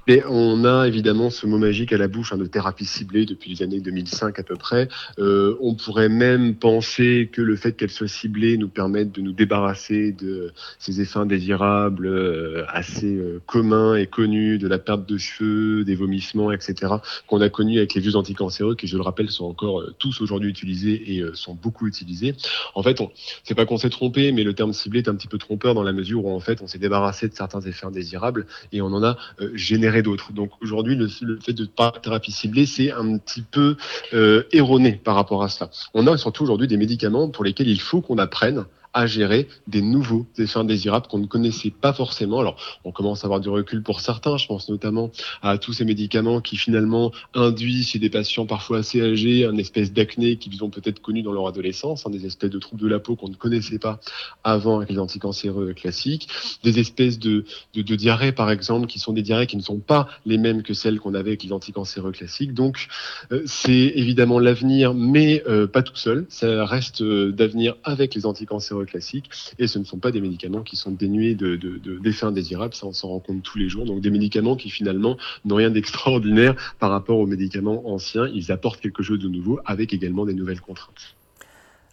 Mais 0.09 0.23
on 0.28 0.64
a 0.64 0.88
évidemment 0.88 1.30
ce 1.30 1.47
mot 1.47 1.59
magique 1.59 1.92
à 1.92 1.99
la 1.99 2.09
bouche 2.09 2.32
hein, 2.32 2.38
de 2.38 2.47
thérapie 2.47 2.85
ciblée 2.85 3.25
depuis 3.25 3.50
les 3.50 3.62
années 3.62 3.80
2005 3.80 4.38
à 4.38 4.42
peu 4.42 4.56
près. 4.56 4.88
Euh, 5.18 5.56
on 5.61 5.75
pourrait 5.75 6.09
même 6.09 6.56
penser 6.56 7.28
que 7.32 7.40
le 7.40 7.56
fait 7.56 7.73
qu'elle 7.73 7.90
soit 7.90 8.09
ciblée 8.09 8.56
nous 8.56 8.68
permette 8.68 9.12
de 9.12 9.21
nous 9.21 9.32
débarrasser 9.32 10.12
de 10.12 10.52
ces 10.78 11.00
effets 11.00 11.18
indésirables 11.18 12.06
euh, 12.06 12.64
assez 12.68 13.14
euh, 13.14 13.40
communs 13.47 13.94
et 13.94 14.06
connus, 14.06 14.59
de 14.59 14.66
la 14.66 14.78
perte 14.78 15.09
de 15.09 15.18
cheveux, 15.18 15.85
des 15.85 15.94
vomissements, 15.94 16.50
etc., 16.50 16.94
qu'on 17.26 17.40
a 17.40 17.49
connus 17.49 17.78
avec 17.78 17.94
les 17.94 18.00
vieux 18.00 18.16
anticancéreux, 18.16 18.75
qui, 18.75 18.87
je 18.87 18.97
le 18.97 19.02
rappelle, 19.02 19.30
sont 19.30 19.44
encore 19.44 19.85
tous 19.99 20.21
aujourd'hui 20.21 20.50
utilisés 20.50 21.16
et 21.16 21.25
sont 21.35 21.54
beaucoup 21.54 21.87
utilisés. 21.87 22.35
En 22.75 22.82
fait, 22.82 22.99
c'est 23.44 23.54
pas 23.54 23.66
qu'on 23.66 23.78
s'est 23.78 23.90
trompé, 23.90 24.32
mais 24.32 24.42
le 24.42 24.54
terme 24.54 24.73
ciblé 24.73 25.00
est 25.00 25.09
un 25.09 25.14
petit 25.14 25.28
peu 25.28 25.38
trompeur 25.38 25.75
dans 25.75 25.82
la 25.82 25.92
mesure 25.92 26.25
où 26.25 26.30
en 26.30 26.40
fait 26.40 26.61
on 26.62 26.66
s'est 26.66 26.78
débarrassé 26.78 27.28
de 27.28 27.35
certains 27.35 27.61
effets 27.61 27.87
indésirables 27.87 28.47
et 28.73 28.80
on 28.82 28.87
en 28.87 29.04
a 29.04 29.16
généré 29.55 29.83
gérer 29.83 30.03
d'autres. 30.03 30.33
Donc 30.33 30.51
aujourd'hui, 30.63 30.95
le, 30.97 31.09
fait 31.09 31.53
de 31.53 31.65
pas 31.65 31.93
thérapie 32.03 32.33
ciblée, 32.33 32.67
c'est 32.67 32.93
un 32.93 33.19
petit 33.19 33.43
peu 33.43 33.77
euh, 34.15 34.45
erroné 34.53 34.93
par 34.93 35.15
rapport 35.15 35.43
à 35.43 35.49
cela. 35.49 35.71
On 35.95 36.07
a 36.07 36.17
surtout 36.17 36.45
aujourd'hui 36.45 36.69
des 36.69 36.77
médicaments 36.77 37.29
pour 37.29 37.45
lesquels 37.45 37.69
il 37.69 37.81
faut 37.81 38.01
qu'on 38.01 38.19
apprenne 38.19 38.65
à 38.95 39.07
gérer 39.07 39.49
des 39.67 39.83
nouveaux 39.83 40.27
effets 40.39 40.59
indésirables 40.59 41.07
qu'on 41.07 41.19
ne 41.19 41.27
connaissait 41.27 41.71
pas 41.71 41.93
forcément. 41.93 42.41
Alors, 42.41 42.57
on 42.85 42.93
commence 42.93 43.25
à 43.25 43.27
avoir 43.27 43.41
du 43.41 43.49
recul 43.49 43.83
pour 43.83 44.01
certains. 44.01 44.37
Je 44.37 44.47
pense 44.47 44.69
notamment 44.69 45.11
à 45.43 45.59
tous 45.59 45.73
ces 45.73 45.85
médicaments 45.85 46.41
qui 46.41 46.57
finalement 46.57 47.13
induisent 47.35 47.89
chez 47.89 47.99
des 47.99 48.11
patients 48.11 48.47
parfois 48.47 48.79
assez 48.79 49.01
âgés 49.01 49.47
un 49.47 49.57
espèce 49.57 49.93
d'acné 49.93 50.37
qu'ils 50.37 50.63
ont 50.63 50.71
peut-être 50.71 51.01
connu 51.01 51.23
dans 51.23 51.33
leur 51.33 51.47
adolescence, 51.47 52.07
hein, 52.07 52.11
des 52.11 52.27
espèces 52.27 52.51
de 52.51 52.59
troubles 52.59 52.83
de 52.83 52.89
la 52.89 52.99
peau 52.99 53.17
qu'on 53.17 53.29
ne 53.29 53.35
connaissait 53.35 53.79
pas 53.79 54.01
avant 54.45 54.79
avec 54.79 54.91
les 54.91 54.99
anticancéreux 54.99 55.73
classiques, 55.73 56.29
des 56.63 56.79
espèces 56.79 57.19
de, 57.19 57.45
de, 57.75 57.83
diarrhées 57.97 58.33
par 58.33 58.51
exemple 58.51 58.87
qui 58.87 58.99
sont 58.99 59.13
des 59.13 59.23
diarrhées 59.23 59.47
qui 59.47 59.57
ne 59.57 59.63
sont 59.63 59.79
pas 59.79 60.09
les 60.27 60.39
mêmes 60.39 60.63
que 60.63 60.75
celles 60.75 61.01
qu'on 61.01 61.15
avait 61.15 61.31
avec 61.31 61.43
les 61.43 61.53
anticancéreux 61.53 62.13
classiques. 62.13 62.55
Donc, 62.55 62.89
euh, 63.31 63.43
c'est 63.47 63.93
évidemment 63.95 64.39
l'avenir, 64.39 64.95
mais 64.95 65.43
euh, 65.47 65.67
pas 65.67 65.83
tout 65.83 65.97
seul. 65.97 66.27
Ça 66.29 66.65
reste 66.65 67.03
euh, 67.03 67.33
d'avenir 67.33 67.77
avec 67.85 68.15
les 68.15 68.27
anticancéreux 68.27 68.82
classiques. 68.85 69.31
Et 69.59 69.67
ce 69.67 69.79
ne 69.79 69.85
sont 69.85 69.99
pas 69.99 70.11
des 70.11 70.21
médicaments 70.21 70.62
qui 70.62 70.77
sont 70.77 70.91
dénués 70.91 71.35
de, 71.35 71.57
d'effets 72.03 72.27
indésirables, 72.27 72.75
ça 72.75 72.87
on 72.87 72.93
s'en 72.93 73.09
rend 73.09 73.21
compte 73.21 73.43
tous 73.43 73.59
les 73.59 73.69
jours. 73.69 73.85
Donc 73.85 74.01
des 74.01 74.11
médicaments 74.11 74.57
qui 74.57 74.71
finalement 74.71 75.17
n'ont 75.45 75.57
rien 75.57 75.71
d'extraordinaire 75.71 76.55
par 76.79 76.91
rapport 76.91 77.19
aux 77.19 77.27
médicaments 77.27 77.89
anciens. 77.89 78.29
Ils 78.29 78.53
apportent 78.53 78.81
quelque 78.81 79.03
chose 79.03 79.19
de 79.19 79.29
nouveau 79.29 79.61
avec 79.65 79.93
également 79.93 80.25
des 80.25 80.35
nouvelles 80.35 80.61
contraintes. 80.61 81.17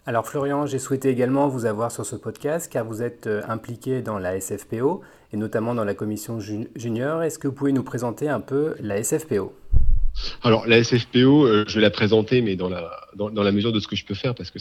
Alors 0.06 0.26
Florian, 0.26 0.66
j'ai 0.66 0.78
souhaité 0.78 1.10
également 1.10 1.46
vous 1.48 1.66
avoir 1.66 1.92
sur 1.92 2.06
ce 2.06 2.16
podcast 2.16 2.72
car 2.72 2.84
vous 2.86 3.02
êtes 3.02 3.26
euh, 3.26 3.42
impliqué 3.46 4.00
dans 4.00 4.18
la 4.18 4.40
SFPO 4.40 5.02
et 5.32 5.36
notamment 5.36 5.74
dans 5.74 5.84
la 5.84 5.94
commission 5.94 6.40
junior. 6.40 7.22
Est-ce 7.22 7.38
que 7.38 7.48
vous 7.48 7.54
pouvez 7.54 7.72
nous 7.72 7.82
présenter 7.82 8.28
un 8.28 8.40
peu 8.40 8.74
la 8.80 9.02
SFPO 9.02 9.52
alors 10.42 10.66
la 10.66 10.82
SFPO, 10.82 11.46
euh, 11.46 11.64
je 11.66 11.74
vais 11.74 11.80
la 11.80 11.90
présenter, 11.90 12.42
mais 12.42 12.56
dans 12.56 12.68
la 12.68 12.90
dans, 13.16 13.28
la 13.30 13.52
mesure 13.52 13.72
de 13.72 13.80
ce 13.80 13.88
que 13.88 13.96
je 13.96 14.04
peux 14.04 14.14
faire, 14.14 14.34
parce 14.34 14.50
que 14.50 14.58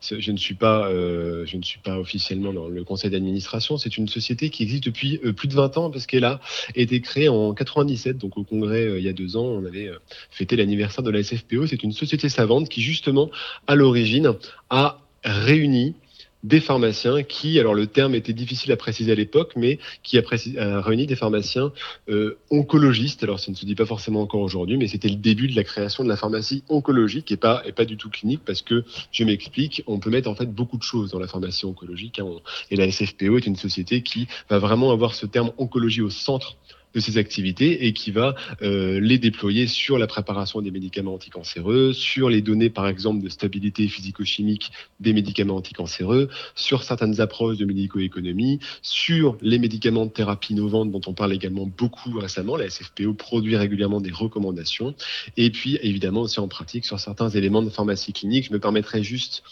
je 0.00 0.32
ne 0.32 0.36
suis 0.38 0.54
pas 0.54 0.88
euh, 0.88 1.44
je 1.46 1.56
ne 1.56 1.62
suis 1.62 1.78
pas 1.78 1.98
officiellement 1.98 2.52
dans 2.52 2.68
le 2.68 2.82
conseil 2.84 3.10
d'administration. 3.10 3.76
C'est 3.76 3.96
une 3.96 4.08
société 4.08 4.50
qui 4.50 4.62
existe 4.62 4.84
depuis 4.84 5.20
euh, 5.24 5.32
plus 5.32 5.48
de 5.48 5.54
20 5.54 5.76
ans, 5.76 5.90
parce 5.90 6.06
qu'elle 6.06 6.24
a 6.24 6.40
été 6.74 7.00
créée 7.00 7.28
en 7.28 7.52
97, 7.52 8.16
donc 8.18 8.36
au 8.38 8.44
congrès 8.44 8.98
il 8.98 9.04
y 9.04 9.08
a 9.08 9.12
deux 9.12 9.36
ans, 9.36 9.44
on 9.44 9.64
avait 9.64 9.90
fêté 10.30 10.56
l'anniversaire 10.56 11.04
de 11.04 11.10
la 11.10 11.22
SFPO. 11.22 11.66
C'est 11.66 11.82
une 11.82 11.92
société 11.92 12.28
savante 12.28 12.68
qui 12.68 12.80
justement 12.80 13.30
à 13.66 13.74
l'origine 13.74 14.32
a 14.70 15.00
réuni 15.24 15.94
des 16.42 16.60
pharmaciens 16.60 17.22
qui, 17.22 17.58
alors 17.58 17.74
le 17.74 17.86
terme 17.86 18.14
était 18.14 18.32
difficile 18.32 18.72
à 18.72 18.76
préciser 18.76 19.12
à 19.12 19.14
l'époque, 19.14 19.52
mais 19.56 19.78
qui 20.02 20.18
a, 20.18 20.80
réuni 20.80 21.06
des 21.06 21.16
pharmaciens 21.16 21.72
euh, 22.08 22.38
oncologistes. 22.50 23.22
Alors 23.22 23.40
ça 23.40 23.50
ne 23.50 23.56
se 23.56 23.66
dit 23.66 23.74
pas 23.74 23.86
forcément 23.86 24.22
encore 24.22 24.40
aujourd'hui, 24.40 24.76
mais 24.76 24.88
c'était 24.88 25.08
le 25.08 25.16
début 25.16 25.48
de 25.48 25.56
la 25.56 25.64
création 25.64 26.04
de 26.04 26.08
la 26.08 26.16
pharmacie 26.16 26.64
oncologique 26.68 27.30
et 27.32 27.36
pas, 27.36 27.62
du 27.86 27.96
tout 27.96 28.10
clinique 28.10 28.42
parce 28.44 28.62
que, 28.62 28.84
je 29.12 29.24
m'explique, 29.24 29.82
on 29.86 29.98
peut 29.98 30.10
mettre 30.10 30.28
en 30.28 30.34
fait 30.34 30.46
beaucoup 30.46 30.76
de 30.76 30.82
choses 30.82 31.10
dans 31.10 31.18
la 31.18 31.26
pharmacie 31.26 31.66
oncologique. 31.66 32.18
Hein. 32.18 32.26
et 32.70 32.76
la 32.76 32.90
SFPO 32.90 33.36
est 33.36 33.46
une 33.46 33.56
société 33.56 34.02
qui 34.02 34.28
va 34.48 34.58
vraiment 34.58 34.90
avoir 34.92 35.14
ce 35.14 35.26
terme 35.26 35.52
oncologie 35.58 36.02
au 36.02 36.10
centre 36.10 36.56
de 36.94 37.00
ces 37.00 37.18
activités 37.18 37.86
et 37.86 37.92
qui 37.92 38.10
va 38.10 38.34
euh, 38.62 39.00
les 39.00 39.18
déployer 39.18 39.66
sur 39.66 39.98
la 39.98 40.06
préparation 40.06 40.60
des 40.60 40.70
médicaments 40.70 41.14
anticancéreux, 41.14 41.92
sur 41.92 42.28
les 42.28 42.42
données 42.42 42.70
par 42.70 42.88
exemple 42.88 43.22
de 43.22 43.28
stabilité 43.28 43.86
physico-chimique 43.86 44.72
des 44.98 45.12
médicaments 45.12 45.56
anticancéreux, 45.56 46.28
sur 46.54 46.82
certaines 46.82 47.20
approches 47.20 47.58
de 47.58 47.64
médico-économie, 47.64 48.58
sur 48.82 49.36
les 49.40 49.58
médicaments 49.58 50.06
de 50.06 50.10
thérapie 50.10 50.52
innovante 50.52 50.90
dont 50.90 51.00
on 51.06 51.14
parle 51.14 51.32
également 51.32 51.66
beaucoup 51.66 52.18
récemment. 52.18 52.56
La 52.56 52.68
SFPO 52.68 53.14
produit 53.14 53.56
régulièrement 53.56 54.00
des 54.00 54.10
recommandations 54.10 54.94
et 55.36 55.50
puis 55.50 55.78
évidemment 55.82 56.22
aussi 56.22 56.40
en 56.40 56.48
pratique 56.48 56.84
sur 56.84 56.98
certains 56.98 57.28
éléments 57.28 57.62
de 57.62 57.70
pharmacie 57.70 58.12
clinique. 58.12 58.46
Je 58.46 58.52
me 58.52 58.58
permettrai 58.58 59.02
juste 59.02 59.42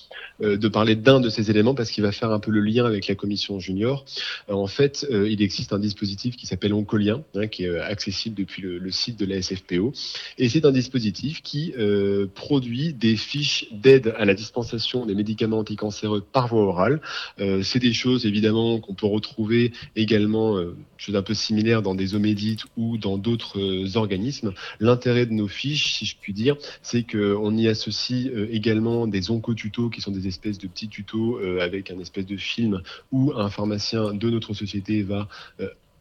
euh, 0.43 0.57
de 0.57 0.69
parler 0.69 0.97
d'un 0.97 1.21
de 1.21 1.29
ces 1.29 1.51
éléments 1.51 1.75
parce 1.75 1.91
qu'il 1.91 2.03
va 2.03 2.13
faire 2.13 2.33
un 2.33 2.41
peu 2.41 2.51
le 2.51 2.61
lien 2.61 2.85
avec 2.85 3.07
la 3.07 3.15
commission 3.15 3.61
junior. 3.61 4.05
Euh, 4.51 4.55
en 4.55 4.67
fait, 4.67 5.07
il 5.11 5.41
existe 5.43 5.73
un 5.73 5.79
dispositif 5.79 6.37
qui 6.37 6.47
s'appelle 6.47 6.73
Oncolien 6.73 7.23
Qui 7.51 7.65
est 7.65 7.69
euh, 7.69 7.85
accessible 7.85 8.35
depuis 8.35 8.63
le, 8.63 8.91
site 8.91 9.19
de 9.19 9.27
la 9.27 9.41
SFPO. 9.43 9.93
Et 10.39 10.49
c'est 10.49 10.65
un 10.65 10.73
dispositif 10.73 11.43
qui 11.43 11.75
euh, 11.79 12.27
produit 12.35 12.95
des 12.95 13.17
fiches 13.17 13.67
d'aide 13.71 14.15
à 14.17 14.25
la 14.25 14.35
dispensation 14.35 15.05
des 15.05 15.15
médicaments 15.15 15.59
anticancéreux 15.59 16.21
par 16.21 16.49
voie 16.49 16.63
orale. 16.63 17.01
Euh, 17.39 17.63
c'est 17.63 17.79
des 17.79 17.93
choses 17.93 18.25
évidemment 18.25 18.81
qu'on 18.81 18.95
peut 18.95 19.07
retrouver 19.07 19.73
également, 19.95 20.57
euh, 20.57 20.75
un 21.13 21.23
peu 21.23 21.35
similaire 21.35 21.83
dans 21.83 21.95
des 21.95 22.15
omédites 22.15 22.65
ou 22.77 22.97
dans 22.97 23.19
d'autres 23.19 23.97
organismes. 23.97 24.53
L'intérêt 24.81 25.27
de 25.27 25.33
nos 25.33 25.49
fiches, 25.49 25.95
si 25.95 26.07
je 26.07 26.17
puis 26.21 26.33
dire, 26.33 26.57
c'est 26.83 27.05
qu'on 27.05 27.57
y 27.57 27.69
associe 27.69 28.31
également 28.51 29.07
des 29.07 29.31
oncotutos 29.31 29.91
qui 29.91 30.01
sont 30.01 30.11
des 30.11 30.27
espèces 30.27 30.59
de 30.59 30.67
petits 30.67 30.89
tutos 30.89 31.39
avec 31.61 31.91
un 31.91 31.99
espèce 31.99 32.27
de 32.27 32.37
film 32.37 32.83
où 33.13 33.33
un 33.35 33.49
pharmacien 33.49 34.13
de 34.13 34.31
notre 34.31 34.55
société 34.55 35.03
va 35.03 35.29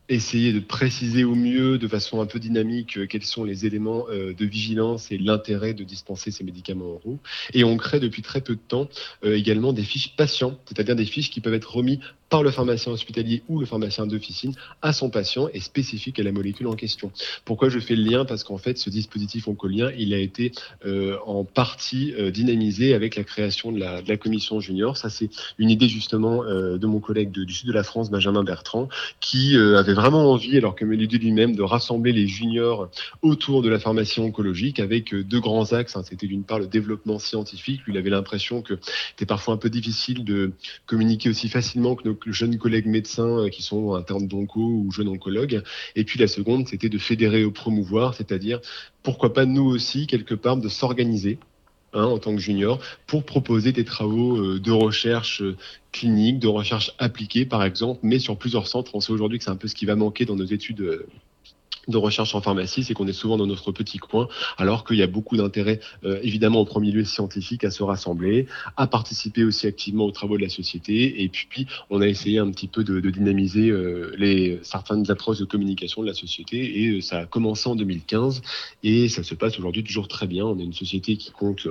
essayer 0.09 0.53
de 0.53 0.59
préciser 0.59 1.23
au 1.23 1.35
mieux, 1.35 1.77
de 1.77 1.87
façon 1.87 2.21
un 2.21 2.25
peu 2.25 2.39
dynamique, 2.39 2.97
euh, 2.97 3.07
quels 3.07 3.23
sont 3.23 3.43
les 3.43 3.65
éléments 3.65 4.05
euh, 4.09 4.33
de 4.33 4.45
vigilance 4.45 5.11
et 5.11 5.17
l'intérêt 5.17 5.73
de 5.73 5.83
dispenser 5.83 6.31
ces 6.31 6.43
médicaments 6.43 6.85
oraux. 6.85 7.19
Et 7.53 7.63
on 7.63 7.75
crée 7.77 7.99
depuis 7.99 8.21
très 8.21 8.41
peu 8.41 8.55
de 8.55 8.61
temps 8.65 8.87
euh, 9.25 9.35
également 9.35 9.73
des 9.73 9.83
fiches 9.83 10.15
patients, 10.15 10.57
c'est-à-dire 10.65 10.95
des 10.95 11.05
fiches 11.05 11.29
qui 11.29 11.41
peuvent 11.41 11.53
être 11.53 11.75
remis 11.75 11.99
par 12.29 12.43
le 12.43 12.51
pharmacien 12.51 12.91
hospitalier 12.91 13.43
ou 13.48 13.60
le 13.60 13.65
pharmacien 13.65 14.05
d'officine 14.05 14.53
à 14.81 14.93
son 14.93 15.10
patient 15.10 15.48
et 15.53 15.60
spécifique 15.60 16.19
à 16.19 16.24
la 16.24 16.31
molécule 16.31 16.67
en 16.67 16.75
question. 16.75 17.12
Pourquoi 17.46 17.69
je 17.69 17.79
fais 17.79 17.96
le 17.96 18.03
lien? 18.03 18.25
Parce 18.25 18.43
qu'en 18.43 18.57
fait, 18.57 18.77
ce 18.77 18.89
dispositif 18.89 19.48
oncolien, 19.48 19.91
il 19.98 20.13
a 20.13 20.17
été 20.17 20.51
euh, 20.86 21.17
en 21.25 21.43
partie 21.46 22.13
euh, 22.13 22.31
dynamisé 22.31 22.93
avec 22.93 23.15
la 23.15 23.24
création 23.24 23.72
de 23.72 23.79
la, 23.79 24.01
de 24.01 24.10
la 24.10 24.17
commission 24.17 24.60
junior. 24.60 24.98
Ça, 24.98 25.10
c'est 25.10 25.29
une 25.57 25.69
idée 25.69 25.88
justement 25.88 26.43
euh, 26.43 26.77
de 26.77 26.88
mon 26.88 27.00
collègue 27.00 27.31
du 27.31 27.53
sud 27.53 27.67
de 27.67 27.74
la 27.74 27.84
France, 27.84 28.10
Benjamin 28.10 28.43
Bertrand, 28.43 28.89
qui 29.22 29.55
euh, 29.55 29.77
avait 29.77 29.93
vraiment 29.93 30.31
envie, 30.31 30.57
alors 30.57 30.75
que 30.75 30.86
dit 31.05 31.17
lui-même, 31.17 31.55
de 31.55 31.62
rassembler 31.63 32.12
les 32.12 32.27
juniors 32.27 32.89
autour 33.22 33.62
de 33.62 33.69
la 33.69 33.79
pharmacie 33.79 34.19
oncologique 34.19 34.79
avec 34.79 35.13
euh, 35.13 35.24
deux 35.24 35.39
grands 35.39 35.74
axes. 35.74 35.96
Hein. 35.96 36.03
C'était 36.03 36.27
d'une 36.27 36.43
part 36.43 36.60
le 36.60 36.67
développement 36.67 37.19
scientifique. 37.19 37.81
Lui, 37.86 37.93
il 37.93 37.98
avait 37.98 38.10
l'impression 38.10 38.62
que 38.62 38.79
c'était 39.12 39.25
parfois 39.25 39.53
un 39.53 39.57
peu 39.57 39.69
difficile 39.69 40.24
de 40.24 40.51
communiquer 40.86 41.29
aussi 41.29 41.50
facilement 41.50 41.96
que 41.96 42.07
nos 42.07 42.15
jeunes 42.27 42.57
collègues 42.57 42.88
médecins 42.88 43.45
euh, 43.45 43.50
qui 43.50 43.62
sont 43.62 43.93
internes 43.93 44.27
d'onco 44.27 44.62
ou 44.62 44.91
jeunes 44.91 45.09
oncologues. 45.09 45.63
Et 45.95 46.03
puis 46.03 46.19
la 46.19 46.27
seconde, 46.27 46.67
c'était 46.67 46.89
de 46.89 46.97
fédérer 46.97 47.43
au 47.43 47.51
promouvoir, 47.51 48.13
c'est-à-dire 48.13 48.59
pourquoi 49.03 49.33
pas 49.33 49.45
nous 49.45 49.65
aussi, 49.65 50.07
quelque 50.07 50.36
part, 50.36 50.57
de 50.57 50.69
s'organiser 50.69 51.39
Hein, 51.93 52.03
en 52.03 52.19
tant 52.19 52.36
que 52.36 52.41
junior 52.41 52.79
pour 53.07 53.24
proposer 53.24 53.71
des 53.71 53.86
travaux 53.86 54.38
euh, 54.38 54.59
de 54.59 54.71
recherche 54.71 55.41
euh, 55.41 55.55
clinique, 55.93 56.38
de 56.38 56.47
recherche 56.47 56.91
appliquée 57.00 57.45
par 57.45 57.63
exemple, 57.63 58.01
mais 58.03 58.19
sur 58.19 58.38
plusieurs 58.38 58.67
centres. 58.67 58.93
On 58.93 59.00
sait 59.00 59.13
aujourd'hui 59.13 59.38
que 59.38 59.45
c'est 59.45 59.51
un 59.51 59.55
peu 59.55 59.69
ce 59.69 59.75
qui 59.75 59.86
va 59.86 59.95
manquer 59.95 60.25
dans 60.25 60.36
nos 60.36 60.45
études 60.45 61.05
de 61.88 61.98
recherche 61.98 62.36
en 62.36 62.41
pharmacie, 62.41 62.84
c'est 62.84 62.94
qu'on 62.94 63.08
est 63.08 63.13
souvent 63.13 63.38
dans 63.38 63.48
notre 63.48 63.72
petit 63.72 63.98
coin, 63.98 64.27
alors 64.58 64.84
qu'il 64.84 64.98
y 64.98 65.03
a 65.03 65.08
beaucoup 65.08 65.38
d'intérêt, 65.38 65.79
euh, 66.03 66.20
évidemment, 66.22 66.62
au 66.62 66.65
premier 66.65 66.91
lieu 66.91 67.03
scientifique, 67.03 67.63
à 67.63 67.72
se 67.72 67.84
rassembler, 67.84 68.48
à 68.75 68.88
participer 68.88 69.44
aussi 69.44 69.67
activement 69.67 70.06
aux 70.06 70.12
travaux 70.12 70.38
de 70.38 70.41
la 70.41 70.50
société. 70.50 71.24
Et 71.24 71.29
puis, 71.29 71.67
on 71.89 72.01
a 72.01 72.08
essayé 72.08 72.39
un 72.39 72.51
petit 72.51 72.67
peu 72.67 72.84
de, 72.84 73.00
dynamiser 73.08 73.70
euh, 73.70 74.13
les 74.17 74.60
certaines 74.63 75.10
approches 75.10 75.39
de 75.39 75.46
communication 75.46 76.01
de 76.01 76.08
la 76.08 76.13
société. 76.13 76.84
Et 76.84 76.89
euh, 76.89 77.01
ça 77.01 77.20
a 77.20 77.25
commencé 77.25 77.70
en 77.70 77.75
2015 77.75 78.41
et 78.84 79.08
ça 79.08 79.24
se 79.24 79.34
passe 79.36 79.58
aujourd'hui 79.58 79.84
toujours 79.84 80.08
très 80.08 80.27
bien. 80.27 80.46
On 80.46 80.60
est 80.60 80.63
une 80.63 80.74
société 80.74 81.15
qui 81.15 81.32
compte, 81.32 81.67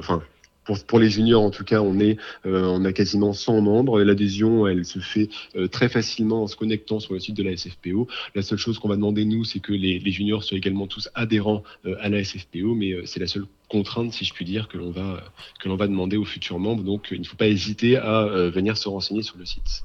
pour, 0.87 0.99
les 0.99 1.11
juniors, 1.11 1.43
en 1.43 1.51
tout 1.51 1.65
cas, 1.65 1.81
on 1.81 1.99
est, 2.01 2.19
euh, 2.45 2.65
on 2.65 2.85
a 2.85 2.93
quasiment 2.93 3.33
100 3.33 3.61
membres. 3.61 4.03
L'adhésion, 4.03 4.67
elle 4.67 4.85
se 4.85 4.99
fait 4.99 5.29
euh, 5.55 5.69
très 5.69 5.89
facilement 5.89 6.43
en 6.43 6.47
se 6.47 6.57
connectant 6.57 7.01
sur 7.01 7.15
le 7.15 7.21
site 7.21 7.37
de 7.37 7.43
la 7.43 7.57
SFPO. 7.57 8.09
La 8.35 8.43
seule 8.43 8.59
chose 8.59 8.79
qu'on 8.79 8.89
va 8.89 8.97
demander 8.97 9.25
nous, 9.25 9.45
c'est 9.45 9.61
que 9.61 9.73
les, 9.73 10.01
juniors 10.11 10.45
soient 10.45 10.57
également 10.57 10.87
tous 10.87 11.09
adhérents 11.15 11.63
euh, 11.85 11.97
à 12.01 12.09
la 12.09 12.23
SFPO, 12.23 12.75
mais 12.75 12.95
c'est 13.05 13.21
la 13.21 13.27
seule 13.27 13.47
contrainte, 13.69 14.13
si 14.13 14.25
je 14.25 14.33
puis 14.33 14.45
dire, 14.45 14.69
que 14.69 14.79
l'on 14.79 14.91
va 14.91 15.23
que 15.61 15.69
l'on 15.69 15.77
va 15.77 15.87
demander 15.89 16.17
aux 16.17 16.25
futurs 16.25 16.59
membres. 16.59 16.85
Donc, 16.85 17.09
il 17.11 17.21
ne 17.21 17.27
faut 17.27 17.37
pas 17.37 17.49
hésiter 17.49 17.97
à 17.97 18.25
venir 18.49 18.77
se 18.77 18.89
renseigner 18.89 19.23
sur 19.23 19.37
le 19.39 19.45
site. 19.45 19.85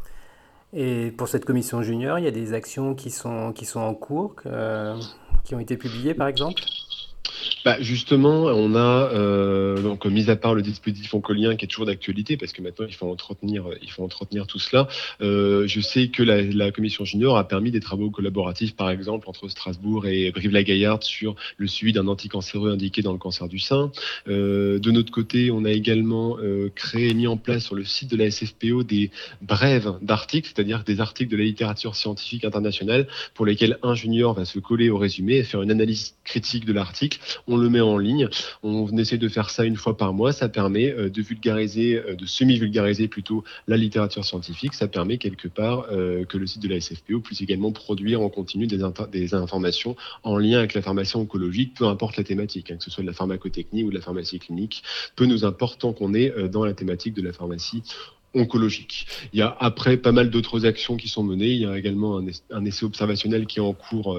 Et 0.74 1.12
pour 1.12 1.28
cette 1.28 1.46
commission 1.46 1.82
junior, 1.82 2.20
il 2.20 2.26
y 2.26 2.28
a 2.28 2.32
des 2.32 2.54
actions 2.54 2.94
qui 2.94 3.10
sont 3.10 3.52
qui 3.54 3.66
sont 3.66 3.80
en 3.80 3.96
cours, 3.96 4.36
qui 5.44 5.56
ont 5.56 5.60
été 5.60 5.78
publiées, 5.78 6.14
par 6.14 6.28
exemple? 6.28 6.62
Bah 7.66 7.78
Justement, 7.80 8.46
on 8.46 8.76
a, 8.76 9.12
euh, 9.14 9.82
donc, 9.82 10.06
mis 10.06 10.30
à 10.30 10.36
part 10.36 10.56
le 10.56 10.62
dispositif 10.62 11.14
oncolien 11.14 11.56
qui 11.56 11.66
est 11.66 11.68
toujours 11.68 11.86
d'actualité, 11.86 12.38
parce 12.38 12.54
que 12.54 12.62
maintenant 12.62 12.86
il 12.88 12.94
faut 12.94 13.10
entretenir, 13.10 13.66
il 13.82 13.92
faut 13.92 14.04
entretenir 14.04 14.48
tout 14.48 14.60
cela, 14.60 14.88
euh, 15.22 15.68
je 15.68 15.80
sais 15.82 16.08
que 16.08 16.24
la, 16.24 16.72
commission 16.72 17.06
junior 17.06 17.38
a 17.38 17.48
permis 17.48 17.72
des 17.72 17.80
travaux 17.80 18.10
collaboratifs, 18.10 18.76
par 18.76 18.90
exemple, 18.90 19.30
entre 19.30 19.48
Strasbourg 19.50 20.08
et 20.08 20.32
Brive-la-Gaillarde 20.32 21.04
sur 21.04 21.36
le 21.58 21.68
suivi 21.68 21.92
d'un 21.92 22.08
anticancéreux 22.08 22.72
indiqué 22.72 23.02
dans 23.02 23.12
le 23.12 23.18
cancer 23.18 23.48
du 23.48 23.60
sein. 23.60 23.92
Euh, 24.28 24.80
de 24.80 24.92
notre 24.92 25.12
côté, 25.12 25.52
on 25.52 25.66
a 25.66 25.72
également 25.72 26.38
euh, 26.40 26.70
créé 26.74 27.10
et 27.10 27.14
mis 27.14 27.28
en 27.28 27.38
place 27.38 27.66
sur 27.66 27.76
le 27.76 27.84
site 27.84 28.10
de 28.10 28.18
la 28.18 28.32
SFPO 28.32 28.84
des 28.84 29.12
brèves 29.42 29.94
d'articles, 30.02 30.52
c'est-à-dire 30.54 30.84
des 30.84 31.02
articles 31.02 31.32
de 31.32 31.38
la 31.38 31.44
littérature 31.44 31.96
scientifique 31.96 32.46
internationale 32.46 33.08
pour 33.34 33.46
lesquels 33.46 33.78
un 33.84 33.96
junior 33.96 34.34
va 34.34 34.46
se 34.46 34.60
coller 34.60 34.90
au 34.90 34.98
résumé 34.98 35.38
et 35.38 35.44
faire 35.44 35.62
une 35.62 35.72
analyse 35.72 36.16
critique 36.24 36.66
de 36.66 36.74
l'article 36.74 37.11
on 37.48 37.58
le 37.58 37.70
met 37.70 37.82
en 37.82 37.98
ligne. 37.98 38.28
On 38.64 38.98
essaie 38.98 39.18
de 39.18 39.28
faire 39.28 39.50
ça 39.50 39.66
une 39.66 39.76
fois 39.76 39.98
par 39.98 40.14
mois. 40.14 40.34
Ça 40.34 40.50
permet 40.50 40.92
euh, 40.92 41.10
de 41.10 41.22
vulgariser, 41.22 41.96
euh, 41.96 42.16
de 42.16 42.26
semi-vulgariser 42.26 43.08
plutôt 43.08 43.44
la 43.68 43.78
littérature 43.78 44.26
scientifique. 44.26 44.74
Ça 44.74 44.88
permet 44.88 45.18
quelque 45.18 45.48
part 45.48 45.88
euh, 45.92 46.26
que 46.26 46.38
le 46.38 46.48
site 46.48 46.62
de 46.62 46.70
la 46.70 46.80
SFPO 46.80 47.20
puisse 47.20 47.42
également 47.42 47.72
produire 47.72 48.22
en 48.22 48.30
continu 48.30 48.68
des, 48.68 49.34
informations 49.34 49.96
en 50.24 50.38
lien 50.38 50.60
avec 50.60 50.74
la 50.74 50.82
pharmacie 50.82 51.16
oncologique, 51.16 51.74
peu 51.76 51.86
importe 51.86 52.18
la 52.18 52.24
thématique, 52.24 52.72
hein, 52.72 52.78
que 52.78 52.84
ce 52.84 52.92
soit 52.92 53.04
de 53.04 53.08
la 53.08 53.14
pharmacotechnie 53.14 53.84
ou 53.84 53.90
de 53.90 53.96
la 53.96 54.02
pharmacie 54.02 54.40
clinique. 54.40 54.84
Peu 55.16 55.26
nous 55.26 55.46
importe 55.46 55.82
tant 55.82 55.94
qu'on 55.94 56.14
est 56.14 56.34
dans 56.50 56.66
la 56.66 56.74
thématique 56.74 57.14
de 57.14 57.22
la 57.22 57.34
pharmacie 57.34 57.84
oncologique. 58.34 59.08
Il 59.34 59.40
y 59.40 59.42
a 59.42 59.56
après 59.60 59.98
pas 59.98 60.12
mal 60.12 60.30
d'autres 60.30 60.66
actions 60.66 60.98
qui 60.98 61.10
sont 61.10 61.24
menées. 61.24 61.50
Il 61.50 61.62
y 61.62 61.66
a 61.66 61.78
également 61.78 62.22
un, 62.52 62.66
essai 62.66 62.86
observationnel 62.86 63.46
qui 63.46 63.60
est 63.60 63.62
en 63.62 63.74
cours 63.74 64.18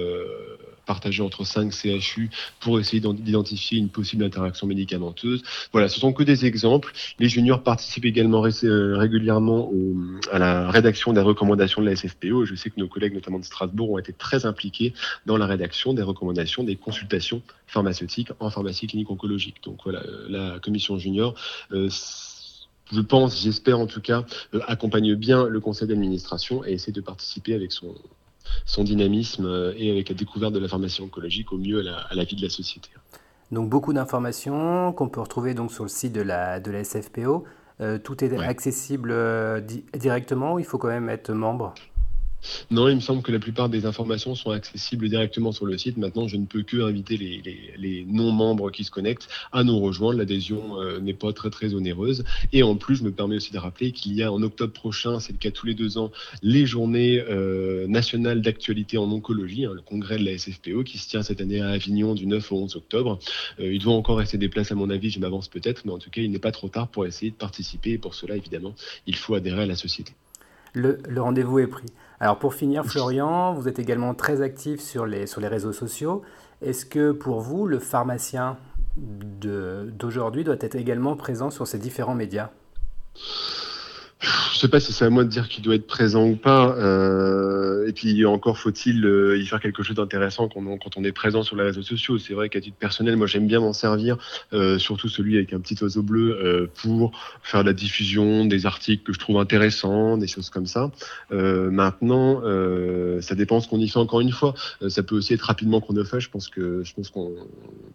partagé 0.87 1.23
entre 1.23 1.45
5 1.45 1.73
CHU 1.73 2.31
pour 2.61 2.81
essayer 2.81 3.01
d'identifier 3.01 3.79
une 3.79 3.89
possible 3.89 4.25
interaction 4.25 4.67
médicamenteuse. 4.67 5.43
Voilà, 5.73 5.89
ce 5.89 6.01
sont 6.01 6.13
que 6.13 6.23
des 6.23 6.47
exemples. 6.47 6.93
Les 7.19 7.29
juniors 7.29 7.63
participent 7.63 8.05
également 8.05 8.45
euh, 8.65 8.97
régulièrement 8.97 9.71
à 10.31 10.39
la 10.39 10.71
rédaction 10.71 11.13
des 11.13 11.21
recommandations 11.21 11.83
de 11.83 11.87
la 11.87 11.97
SFPO. 11.97 12.45
Je 12.45 12.55
sais 12.55 12.71
que 12.71 12.79
nos 12.79 12.89
collègues, 12.89 13.15
notamment 13.15 13.39
de 13.39 13.45
Strasbourg, 13.45 13.91
ont 13.91 13.99
été 13.99 14.13
très 14.13 14.47
impliqués 14.47 14.93
dans 15.27 15.37
la 15.37 15.47
rédaction 15.47 15.95
des 15.95 16.03
recommandations 16.03 16.65
des 16.65 16.77
consultations 16.77 17.43
pharmaceutiques 17.67 18.31
en 18.41 18.51
pharmacie 18.51 18.87
clinique 18.87 19.11
oncologique. 19.11 19.57
Donc 19.65 19.81
voilà, 19.85 20.01
euh, 20.01 20.27
la 20.29 20.59
commission 20.59 20.99
junior. 20.99 21.35
Euh, 21.73 21.89
je 22.93 23.01
pense, 23.01 23.41
j'espère 23.43 23.79
en 23.79 23.87
tout 23.87 24.03
cas, 24.03 24.25
accompagne 24.67 25.15
bien 25.15 25.47
le 25.47 25.61
conseil 25.61 25.89
d'administration 25.89 26.65
et 26.65 26.73
essaie 26.73 26.93
de 26.93 27.01
participer 27.01 27.55
avec 27.55 27.73
son, 27.73 27.95
son 28.65 28.85
dynamisme 28.85 29.47
euh, 29.47 29.75
et 29.77 29.91
avec 29.91 30.09
la 30.09 30.15
découverte 30.15 30.53
de 30.53 30.59
la 30.59 30.69
pharmacie 30.69 31.03
oncologique 31.03 31.53
au 31.53 31.59
mieux 31.59 31.81
à 31.81 32.15
la, 32.15 32.25
vie 32.25 32.37
de 32.37 32.43
la 32.43 32.49
société. 32.49 32.91
Donc 33.51 33.69
beaucoup 33.69 33.93
d'informations 33.93 34.93
qu'on 34.93 35.09
peut 35.09 35.21
retrouver 35.21 35.55
donc 35.55 35.73
sur 35.73 35.85
le 35.85 35.89
site 35.89 36.13
de 36.13 36.23
la, 36.23 36.61
de 36.61 36.71
la 36.71 36.85
SFPO. 36.85 37.45
Euh, 37.81 37.99
tout 37.99 38.23
est 38.23 38.37
accessible 38.39 39.11
euh, 39.13 39.61
directement 39.95 40.55
ou 40.55 40.59
il 40.59 40.65
faut 40.65 40.79
quand 40.79 40.89
même 40.89 41.09
être 41.09 41.33
membre? 41.33 41.75
Non, 42.71 42.89
il 42.89 42.97
me 42.97 43.01
semble 43.01 43.23
que 43.23 43.33
la 43.33 43.39
plupart 43.39 43.69
des 43.69 43.87
informations 43.87 44.35
sont 44.35 44.51
accessibles 44.51 45.09
directement 45.09 45.53
sur 45.53 45.67
le 45.67 45.77
site. 45.79 45.97
Maintenant, 45.97 46.29
je 46.29 46.37
ne 46.37 46.47
peux 46.47 46.63
que 46.63 46.83
inviter 46.83 47.17
les, 47.17 48.07
non-membres 48.09 48.71
qui 48.71 48.85
se 48.85 48.91
connectent 48.91 49.29
à 49.53 49.65
nous 49.65 49.79
rejoindre. 49.79 50.19
L'adhésion 50.19 50.81
euh, 50.81 50.99
n'est 51.01 51.15
pas 51.15 51.33
très 51.33 51.51
très 51.51 51.75
onéreuse. 51.75 52.25
Et 52.53 52.63
en 52.63 52.77
plus, 52.77 52.97
je 52.97 53.05
me 53.05 53.13
permets 53.13 53.37
aussi 53.37 53.53
de 53.53 53.59
rappeler 53.59 53.93
qu'il 53.93 54.13
y 54.15 54.23
a 54.23 54.33
en 54.33 54.43
octobre 54.43 54.73
prochain, 54.73 55.21
c'est 55.21 55.33
le 55.33 55.39
cas 55.39 55.51
tous 55.51 55.67
les 55.67 55.75
deux 55.75 55.99
ans, 55.99 56.11
les 56.43 56.67
journées 56.67 57.21
euh, 57.21 57.87
nationales 57.87 58.43
d'actualité 58.43 58.99
en 58.99 59.11
oncologie, 59.11 59.65
hein, 59.65 59.73
le 59.75 59.83
congrès 59.83 60.19
de 60.19 60.25
la 60.25 60.37
SFPO 60.37 60.83
qui 60.85 60.99
se 60.99 61.09
tient 61.09 61.23
cette 61.23 61.41
année 61.41 61.61
à 61.61 61.69
Avignon 61.69 62.15
du 62.15 62.27
9 62.27 62.53
au 62.53 62.57
11 62.57 62.77
octobre. 62.77 63.19
Euh, 63.61 63.73
il 63.73 63.81
doit 63.81 63.95
encore 63.95 64.19
rester 64.19 64.39
des 64.39 64.49
places 64.49 64.73
à 64.73 64.75
mon 64.75 64.91
avis, 64.91 65.11
je 65.11 65.21
m'avance 65.21 65.49
peut-être, 65.49 65.83
mais 65.85 65.93
en 65.93 65.99
tout 65.99 66.11
cas, 66.11 66.23
il 66.23 66.31
n'est 66.31 66.39
pas 66.39 66.53
trop 66.53 66.69
tard 66.69 66.89
pour 66.89 67.07
essayer 67.07 67.31
de 67.31 67.37
participer. 67.37 67.93
Et 67.93 67.99
pour 67.99 68.15
cela, 68.15 68.37
évidemment, 68.37 68.75
il 69.07 69.17
faut 69.17 69.35
adhérer 69.35 69.63
à 69.63 69.67
la 69.67 69.77
société. 69.77 70.13
Le, 70.75 70.99
rendez-vous 71.19 71.59
est 71.59 71.67
pris. 71.67 71.87
Alors 72.23 72.39
pour 72.39 72.55
finir, 72.55 72.87
Florian, 72.87 73.53
vous 73.53 73.67
êtes 73.67 73.81
également 73.81 74.15
très 74.15 74.43
actif 74.43 74.81
sur 74.81 75.07
les, 75.07 75.25
réseaux 75.39 75.73
sociaux. 75.73 76.23
Est-ce 76.61 76.87
que 76.87 77.11
pour 77.11 77.41
vous, 77.41 77.67
le 77.67 77.81
pharmacien 77.81 78.59
d'aujourd'hui 78.97 80.45
doit 80.45 80.55
être 80.61 80.77
également 80.77 81.17
présent 81.17 81.51
sur 81.51 81.67
ces 81.67 81.81
différents 81.81 82.15
médias? 82.15 82.51
Je 84.23 84.59
sais 84.59 84.69
pas 84.69 84.81
si 84.81 84.93
c'est 84.93 85.05
à 85.05 85.11
moi 85.11 85.25
de 85.25 85.29
dire 85.29 85.49
qu'il 85.49 85.65
doit 85.65 85.75
être 85.75 85.87
présent 85.87 86.25
ou 86.25 86.37
pas. 86.37 86.77
Euh, 86.79 87.89
et 87.89 87.93
puis 87.93 88.25
encore 88.25 88.59
faut-il 88.59 89.05
euh, 89.05 89.37
y 89.39 89.47
faire 89.47 89.61
quelque 89.61 89.83
chose 89.83 89.97
d'intéressant 89.97 90.49
quand 90.49 90.97
on, 90.97 91.05
est 91.05 91.13
présent 91.13 91.43
sur 91.43 91.57
les 91.57 91.65
réseaux 91.65 91.83
sociaux. 91.83 92.19
C'est 92.19 92.35
vrai 92.35 92.49
qu'à 92.49 92.61
titre 92.61 92.77
personnel, 92.77 93.17
moi 93.17 93.27
j'aime 93.27 93.47
bien 93.47 93.61
m'en 93.61 93.73
servir, 93.73 94.17
euh, 94.53 94.79
surtout 94.79 95.09
celui 95.09 95.37
avec 95.37 95.53
un 95.53 95.61
petit 95.61 95.83
oiseau 95.83 96.03
bleu, 96.03 96.39
euh, 96.41 96.67
pour 96.83 97.13
faire 97.43 97.63
de 97.63 97.67
la 97.67 97.73
diffusion 97.73 98.45
des 98.45 98.67
articles 98.67 99.03
que 99.03 99.13
je 99.13 99.19
trouve 99.19 99.39
intéressants, 99.39 100.17
des 100.17 100.27
choses 100.27 100.51
comme 100.51 100.67
ça. 100.67 100.91
Maintenant, 101.31 102.43
ça 103.21 103.35
dépend 103.35 103.61
ce 103.61 103.69
qu'on 103.69 103.79
y 103.79 103.89
fait 103.89 103.99
encore 103.99 104.21
une 104.21 104.31
fois. 104.31 104.55
ça 104.89 105.03
peut 105.03 105.17
aussi 105.17 105.35
être 105.35 105.43
rapidement 105.43 105.81
chronophage. 105.81 106.25
Je 106.25 106.31
pense 106.31 106.49
que 106.49 106.83
je 106.85 106.95
pense 106.95 107.11
qu'on 107.11 107.33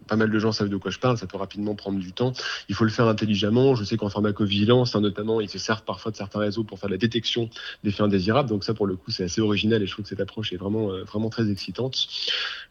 pas 0.06 0.16
mal 0.16 0.30
de 0.30 0.38
gens 0.38 0.52
savent 0.52 0.68
de 0.68 0.76
quoi 0.76 0.90
je 0.90 0.98
parle. 0.98 1.16
Ça 1.18 1.26
peut 1.26 1.36
rapidement 1.36 1.74
prendre 1.74 1.98
du 1.98 2.12
temps. 2.12 2.32
Il 2.68 2.74
faut 2.74 2.84
le 2.84 2.90
faire 2.90 3.06
intelligemment. 3.06 3.74
Je 3.74 3.84
sais 3.84 3.96
qu'en 3.96 4.08
pharmacovigilance, 4.08 4.94
hein, 4.94 5.00
notamment, 5.00 5.40
ils 5.40 5.48
se 5.48 5.58
servent 5.58 5.84
parfois 5.84 6.12
de 6.12 6.16
certains 6.18 6.40
réseaux 6.40 6.64
pour 6.64 6.78
faire 6.78 6.90
la 6.90 6.96
détection 6.96 7.48
des 7.84 7.90
faits 7.90 8.02
indésirables. 8.02 8.48
Donc 8.48 8.64
ça, 8.64 8.74
pour 8.74 8.86
le 8.86 8.96
coup, 8.96 9.10
c'est 9.10 9.24
assez 9.24 9.40
original 9.40 9.82
et 9.82 9.86
je 9.86 9.92
trouve 9.92 10.04
que 10.04 10.08
cette 10.08 10.20
approche 10.20 10.52
est 10.52 10.56
vraiment, 10.56 10.92
euh, 10.92 11.04
vraiment 11.04 11.30
très 11.30 11.50
excitante. 11.50 12.08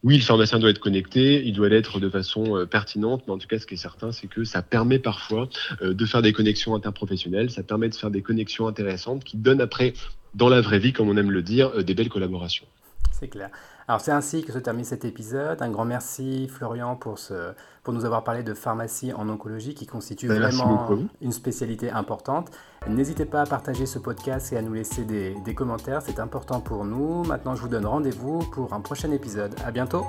Oui, 0.03 0.17
le 0.17 0.23
pharmacien 0.23 0.59
doit 0.59 0.69
être 0.69 0.79
connecté, 0.79 1.43
il 1.45 1.53
doit 1.53 1.69
l'être 1.69 1.99
de 1.99 2.09
façon 2.09 2.57
euh, 2.57 2.65
pertinente, 2.65 3.23
mais 3.27 3.33
en 3.33 3.37
tout 3.37 3.47
cas, 3.47 3.59
ce 3.59 3.65
qui 3.65 3.73
est 3.73 3.77
certain, 3.77 4.11
c'est 4.11 4.27
que 4.27 4.43
ça 4.43 4.61
permet 4.61 4.99
parfois 4.99 5.49
euh, 5.81 5.93
de 5.93 6.05
faire 6.05 6.21
des 6.21 6.33
connexions 6.33 6.75
interprofessionnelles, 6.75 7.49
ça 7.49 7.63
permet 7.63 7.89
de 7.89 7.95
faire 7.95 8.11
des 8.11 8.21
connexions 8.21 8.67
intéressantes 8.67 9.23
qui 9.23 9.37
donnent 9.37 9.61
après, 9.61 9.93
dans 10.35 10.49
la 10.49 10.61
vraie 10.61 10.79
vie, 10.79 10.93
comme 10.93 11.09
on 11.09 11.17
aime 11.17 11.31
le 11.31 11.41
dire, 11.41 11.83
des 11.83 11.95
belles 11.95 12.09
collaborations. 12.09 12.67
C'est 13.19 13.29
clair. 13.29 13.49
Alors 13.87 14.01
c'est 14.01 14.11
ainsi 14.11 14.43
que 14.43 14.51
se 14.51 14.59
termine 14.59 14.83
cet 14.83 15.05
épisode. 15.05 15.61
Un 15.61 15.69
grand 15.69 15.85
merci 15.85 16.47
Florian 16.47 16.95
pour, 16.95 17.17
ce, 17.17 17.53
pour 17.83 17.93
nous 17.93 18.05
avoir 18.05 18.23
parlé 18.23 18.43
de 18.43 18.53
pharmacie 18.53 19.11
en 19.13 19.27
oncologie 19.29 19.73
qui 19.73 19.87
constitue 19.87 20.27
ben, 20.27 20.39
vraiment 20.39 20.89
une 21.21 21.31
spécialité 21.31 21.89
importante. 21.89 22.51
N'hésitez 22.87 23.25
pas 23.25 23.41
à 23.41 23.45
partager 23.45 23.85
ce 23.85 23.97
podcast 23.97 24.53
et 24.53 24.57
à 24.57 24.61
nous 24.61 24.73
laisser 24.73 25.03
des, 25.03 25.35
des 25.45 25.55
commentaires, 25.55 26.01
c'est 26.03 26.19
important 26.19 26.59
pour 26.61 26.85
nous. 26.85 27.23
Maintenant 27.23 27.55
je 27.55 27.61
vous 27.61 27.69
donne 27.69 27.85
rendez-vous 27.85 28.39
pour 28.51 28.73
un 28.73 28.81
prochain 28.81 29.11
épisode. 29.11 29.55
À 29.65 29.71
bientôt 29.71 30.05